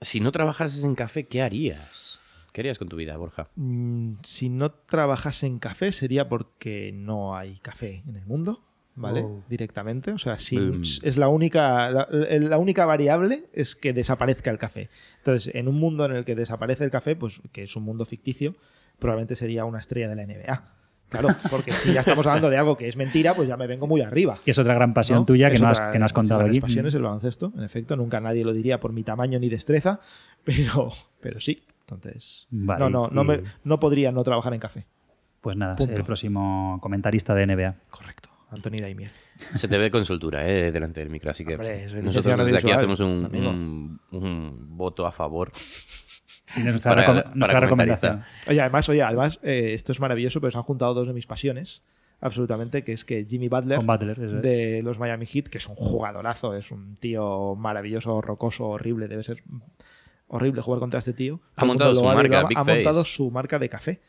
[0.00, 2.07] si no trabajases en café, ¿qué harías?
[2.58, 3.50] ¿Qué harías con tu vida, Borja?
[3.54, 8.64] Mm, si no trabajase en café sería porque no hay café en el mundo,
[8.96, 9.20] ¿vale?
[9.20, 9.44] Oh.
[9.48, 10.10] Directamente.
[10.10, 10.82] O sea, si Boom.
[10.82, 14.90] es la única, la, la única variable es que desaparezca el café.
[15.18, 18.04] Entonces, en un mundo en el que desaparece el café, pues que es un mundo
[18.04, 18.56] ficticio,
[18.98, 20.74] probablemente sería una estrella de la NBA.
[21.10, 23.86] Claro, porque si ya estamos hablando de algo que es mentira, pues ya me vengo
[23.86, 24.40] muy arriba.
[24.44, 25.26] Que es otra gran pasión ¿no?
[25.26, 26.58] tuya que Es no, has, otra que no has de contado mis aquí.
[26.58, 27.96] grandes pasiones el baloncesto, en efecto.
[27.96, 30.00] Nunca nadie lo diría por mi tamaño ni destreza,
[30.42, 30.90] pero,
[31.20, 31.62] pero sí.
[31.94, 34.86] Entonces, Vale, no, no, no, y- me- no podría no trabajar en café.
[35.40, 35.94] Pues nada, Punto.
[35.94, 37.76] el próximo comentarista de NBA.
[37.90, 38.28] Correcto.
[38.50, 39.10] Anthony Daimiel.
[39.56, 40.72] Se te ve con soltura, ¿eh?
[40.72, 43.50] Delante del micro, así que Hombre, nosotros desde aquí hacemos un, amigo.
[43.50, 45.52] un- un voto a favor.
[46.56, 48.08] Y nuestra, Para- recom- para nuestra comentarista.
[48.08, 48.42] recomendación.
[48.48, 51.26] Oye, además, oye, además eh, esto es maravilloso, pero se han juntado dos de mis
[51.26, 51.82] pasiones,
[52.20, 53.78] absolutamente, que es que Jimmy Butler,
[54.18, 54.42] es.
[54.42, 59.22] de los Miami Heat, que es un jugadorazo, es un tío maravilloso, rocoso, horrible, debe
[59.22, 59.42] ser
[60.28, 61.40] horrible jugar contra este tío.
[61.56, 62.42] Ha montado su marca.
[62.48, 64.00] Big ha montado su marca de café.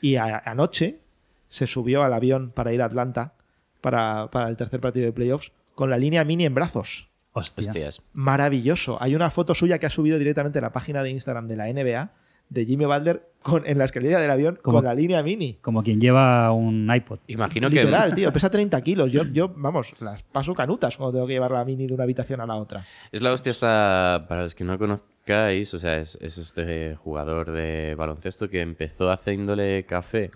[0.00, 1.00] Y a- anoche
[1.48, 3.34] se subió al avión para ir a Atlanta
[3.80, 7.08] para, para el tercer partido de playoffs con la línea mini en brazos.
[7.32, 7.66] Hostia.
[7.68, 8.02] Hostias.
[8.14, 8.96] Maravilloso.
[9.00, 11.66] Hay una foto suya que ha subido directamente a la página de Instagram de la
[11.72, 12.10] NBA
[12.48, 15.58] de Jimmy Butler con, en la escalera del avión Como- con la línea mini.
[15.60, 17.20] Como quien lleva un iPod.
[17.28, 17.76] Imagino que...
[17.76, 19.12] Literal, tío, pesa 30 kilos.
[19.12, 22.40] Yo, yo, vamos, las paso canutas cuando tengo que llevar la mini de una habitación
[22.40, 22.84] a la otra.
[23.12, 27.52] Es la hostia esta, para los que no conozcáis, o sea, es, es este jugador
[27.52, 30.30] de baloncesto que empezó haciéndole café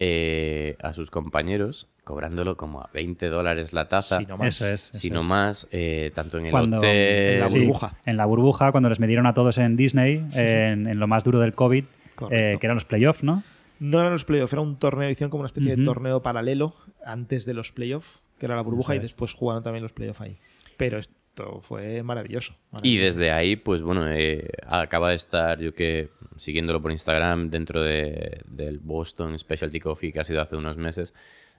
[0.00, 4.48] eh, a sus compañeros, cobrándolo como a 20 dólares la taza, Si no más.
[4.48, 4.88] Eso es.
[4.90, 5.26] eso si no es.
[5.26, 7.34] más, eh, tanto en el Cuando- hotel...
[7.34, 7.96] en la Sí, burbuja.
[8.06, 11.38] en la burbuja, cuando les metieron a todos en Disney, en, en lo más duro
[11.38, 11.84] del COVID,
[12.30, 13.42] eh, que eran los playoffs, ¿no?
[13.78, 17.44] No eran los playoffs, era un torneo, hicieron como una especie de torneo paralelo antes
[17.44, 19.02] de los playoffs, que era la burbuja, y es.
[19.02, 20.38] después jugaron también los playoffs ahí.
[20.78, 22.54] Pero esto fue maravilloso.
[22.82, 27.82] Y desde ahí, pues bueno, eh, acaba de estar, yo que siguiéndolo por Instagram, dentro
[27.82, 31.12] de, del Boston Specialty Coffee que ha sido hace unos meses.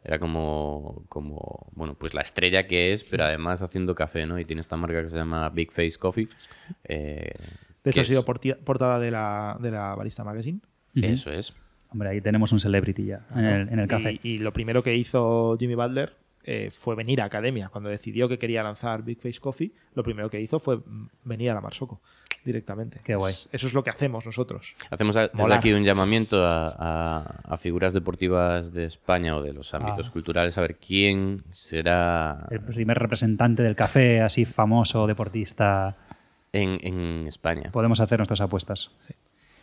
[0.04, 4.40] Era como, como, bueno, pues la estrella que es, pero además haciendo café, ¿no?
[4.40, 6.28] Y tiene esta marca que se llama Big Face Coffee.
[6.86, 7.32] eh,
[7.84, 10.60] De hecho, que ha sido portada de la, de la Barista Magazine.
[10.96, 11.54] Eso es.
[11.92, 14.20] Hombre, ahí tenemos un celebrity ya en el, en el café.
[14.24, 16.16] Y, y lo primero que hizo Jimmy Butler
[16.52, 17.70] eh, fue venir a academia.
[17.70, 20.80] Cuando decidió que quería lanzar Big Face Coffee, lo primero que hizo fue
[21.24, 22.02] venir a la Marsoco
[22.44, 23.02] directamente.
[23.04, 23.36] Qué guay.
[23.52, 24.76] Eso es lo que hacemos nosotros.
[24.90, 29.54] Hacemos a- desde aquí un llamamiento a, a- a figuras deportivas de España o de
[29.54, 30.12] los ámbitos Ah.
[30.12, 35.98] culturales a ver quién será El primer representante del café, así famoso, deportista.
[36.52, 37.70] en, en España.
[37.72, 38.90] Podemos hacer nuestras apuestas.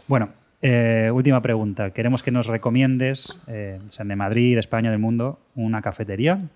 [0.07, 0.29] Bueno,
[0.63, 1.91] eh, última pregunta.
[1.91, 6.49] Queremos que nos recomiendes, eh, sean de Madrid, de España, del mundo, una cafetería,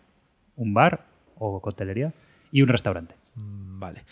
[0.61, 1.07] un bar
[1.39, 2.13] o coctelería
[2.53, 3.15] y un restaurante.
[3.35, 4.05] Mm, Vale.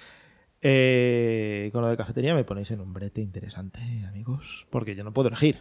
[0.60, 5.12] Eh, con lo de cafetería me ponéis en un brete interesante, amigos, porque yo no
[5.12, 5.60] puedo elegir.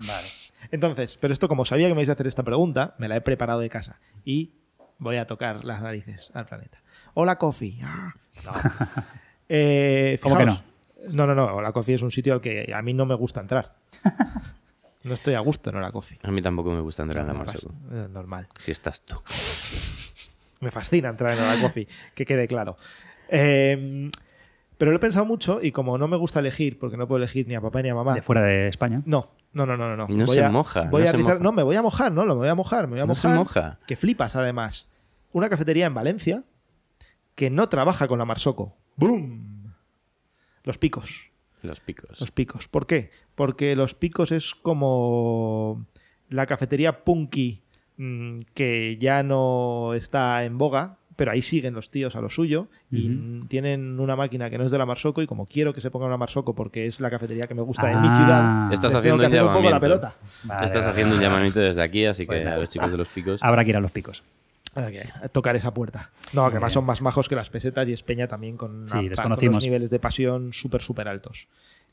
[0.00, 0.26] Vale.
[0.70, 3.20] Entonces, pero esto como sabía que me ibais a hacer esta pregunta, me la he
[3.20, 4.52] preparado de casa y
[4.98, 6.82] voy a tocar las narices al planeta.
[7.14, 7.78] Hola, Coffee.
[7.82, 8.12] Ah,
[8.44, 8.52] no.
[9.46, 10.64] Eh, ¿Cómo que fijaos-
[11.12, 11.44] No, no, no.
[11.44, 13.76] Hola, Coffee es un sitio al que a mí no me gusta entrar.
[15.04, 16.18] No estoy a gusto en Hola, Coffee.
[16.22, 17.52] A mí tampoco me gusta entrar en la
[18.04, 18.48] eh, Normal.
[18.58, 19.16] Si estás tú.
[20.64, 22.76] Me fascina entrar en Hola Coffee, que quede claro.
[23.28, 24.10] Eh,
[24.78, 27.46] pero lo he pensado mucho y como no me gusta elegir, porque no puedo elegir
[27.46, 28.14] ni a papá ni a mamá.
[28.14, 29.02] De fuera de España.
[29.04, 30.06] No, no, no, no, no.
[30.08, 31.42] No Voy se a- moja, Voy no a se rizar- moja.
[31.44, 33.28] No, me voy a mojar, no, lo voy a mojar, me voy a No se
[33.28, 33.38] mojar.
[33.38, 33.78] moja.
[33.86, 34.90] Que flipas, además.
[35.32, 36.44] Una cafetería en Valencia
[37.34, 38.76] que no trabaja con la Marsoco.
[38.96, 39.74] ¡Boom!
[40.62, 41.28] Los picos.
[41.62, 42.20] Los picos.
[42.20, 42.68] Los picos.
[42.68, 43.10] ¿Por qué?
[43.34, 45.86] Porque los picos es como
[46.28, 47.63] la cafetería punky
[47.96, 52.66] mm, que ya no está en boga, pero ahí siguen los tíos a lo suyo
[52.90, 55.90] y tienen una máquina que no es de la Marsoco y como quiero que se
[55.92, 58.16] ponga una Marsoco porque es la cafetería que me gusta en mi Ah.
[58.16, 59.80] ciudad, Estás les tengo haciendo que un hacer un poco la llamamiento.
[60.00, 60.16] pelota.
[60.44, 62.96] Vale, Estás vale, haciendo un llamamiento desde aquí, así que Pues a los chicos de
[62.96, 63.40] los picos.
[63.44, 64.24] Habrá que ir a los picos.
[64.74, 66.10] Habrá que tocar esa puerta.
[66.32, 68.88] No, que además son más majos que las pesetas y es peña también con, una-
[68.88, 69.62] Sí, les con unos conocimos.
[69.62, 71.46] niveles de pasión súper, súper altos.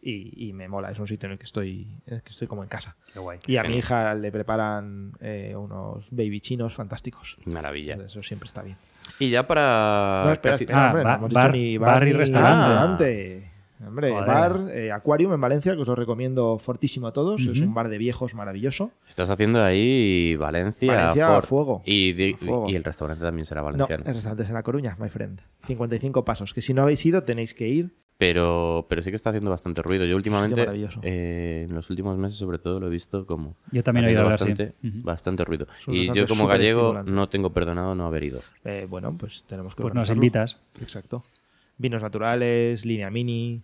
[0.04, 2.48] Y, y me mola, es un sitio en el que estoy, en el que estoy
[2.48, 2.96] como en casa.
[3.14, 3.40] Qué guay.
[3.46, 7.38] Y a mi hija le preparan eh, unos baby chinos fantásticos.
[7.46, 7.96] Maravilla.
[7.96, 8.78] Eso siempre está bien.
[9.20, 10.24] Y ya para.
[10.26, 12.12] no, espera, casi- espera, Ah, hombre, no hemos bar- dicho ni bar bar, y ni
[12.14, 13.52] restaurante.
[13.86, 14.28] Hombre, Joder.
[14.28, 17.42] bar, eh, Aquarium en Valencia, que os lo recomiendo fortísimo a todos.
[17.42, 17.68] Es Ujú.
[17.68, 18.92] un bar de viejos maravilloso.
[19.10, 20.94] Estás haciendo ahí Valencia.
[20.96, 21.82] Valencia a fuego.
[21.84, 22.70] Y, di- A fuego.
[22.70, 24.04] y el restaurante también será No, valenciano.
[24.06, 25.42] el restaurante es en La Coruña, my friend.
[25.66, 27.96] 55 pasos, que si no habéis ido tenéis que ir.
[28.22, 30.06] Pero, pero sí que está haciendo bastante ruido.
[30.06, 30.68] Yo últimamente,
[31.02, 34.22] eh, en los últimos meses sobre todo, lo he visto como Yo también he oído
[34.22, 34.30] sí.
[34.30, 35.66] bastante, bastante ruido.
[35.88, 38.42] Y yo como gallego no tengo perdonado no haber ido.
[38.64, 40.60] Eh, bueno, pues tenemos que Pues nos invitas.
[40.80, 41.24] Exacto.
[41.80, 43.64] Vinos naturales, línea mini,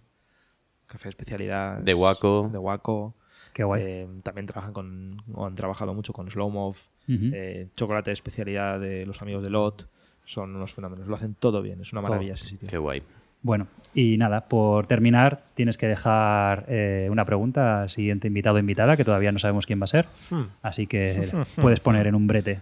[0.88, 1.78] café de especialidad.
[1.84, 2.50] De Waco.
[2.52, 3.14] De Waco.
[3.54, 3.84] Qué guay.
[3.84, 6.78] Eh, también trabajan con, o han trabajado mucho con Slowmov.
[7.08, 7.30] Ujú.
[7.32, 9.88] eh, chocolate de especialidad de los amigos de Lot.
[10.26, 11.08] Son unos fenómenos.
[11.08, 11.80] Lo hacen todo bien.
[11.80, 12.68] Es una maravilla ese sitio.
[12.68, 13.04] Qué guay.
[13.48, 18.60] Bueno, y nada, por terminar, tienes que dejar eh, una pregunta al siguiente invitado o
[18.60, 20.08] invitada, que todavía no sabemos quién va a ser.
[20.30, 20.44] Hmm.
[20.62, 21.30] Así que
[21.62, 22.60] puedes poner en un brete.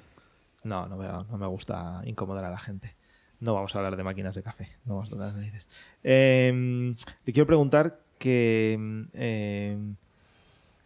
[0.64, 2.96] No, no, veo- no me gusta incomodar a la gente.
[3.40, 4.70] No vamos a hablar de máquinas de café.
[4.86, 5.68] No vamos a tocar las narices.
[6.04, 6.94] Eh,
[7.26, 8.78] le quiero preguntar que
[9.14, 9.78] eh,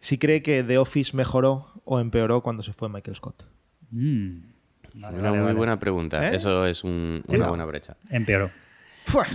[0.00, 3.44] si cree que The Office mejoró o empeoró cuando se fue Michael Scott.
[3.90, 4.38] Mm.
[4.94, 5.56] Vale, Una vale, muy vale.
[5.58, 6.30] buena pregunta.
[6.30, 6.36] ¿Eh?
[6.36, 7.96] Eso es un- una buena brecha.
[8.10, 8.50] Empeoró.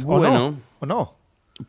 [0.03, 0.07] Bueno.
[0.07, 0.19] ¿O
[0.51, 0.59] no?
[0.80, 1.15] ¿O no?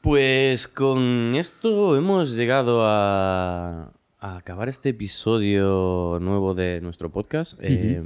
[0.00, 3.90] Pues con esto hemos llegado a,
[4.20, 7.58] a acabar este episodio nuevo de nuestro podcast.
[7.62, 8.02] Eh,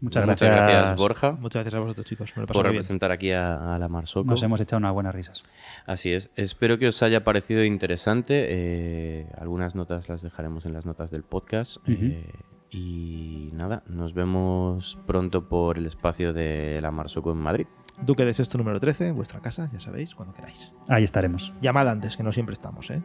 [0.00, 0.66] Muchas muchas gracias.
[0.72, 2.32] gracias, Borja, Muchas gracias a vosotros, chicos.
[2.34, 2.72] Me lo por bien.
[2.72, 4.28] representar aquí a, a la Marsoco.
[4.28, 5.44] Nos hemos echado unas buenas risas.
[5.86, 6.28] Así es.
[6.34, 8.46] Espero que os haya parecido interesante.
[8.48, 11.76] Eh, algunas notas las dejaremos en las notas del podcast.
[11.86, 12.24] Eh,
[12.70, 17.66] y nada, nos vemos pronto por el espacio de la Marsoco en Madrid.
[18.00, 20.72] Duque de Sexto número 13, vuestra casa, ya sabéis, cuando queráis.
[20.88, 21.52] Ahí estaremos.
[21.60, 23.02] Llamad antes, que no siempre estamos, ¿eh?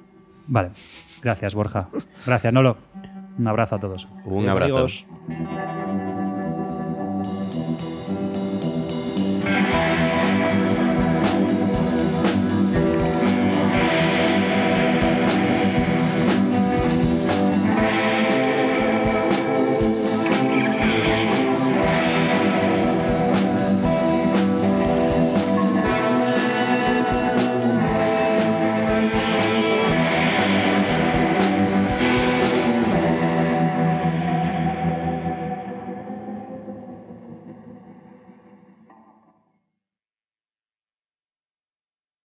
[0.47, 0.71] Vale.
[1.21, 1.89] Gracias, Borja.
[2.25, 2.77] Gracias, Nolo.
[3.37, 4.07] Un abrazo a todos.
[4.25, 4.75] Un Adiós, abrazo.
[5.27, 6.06] amigos.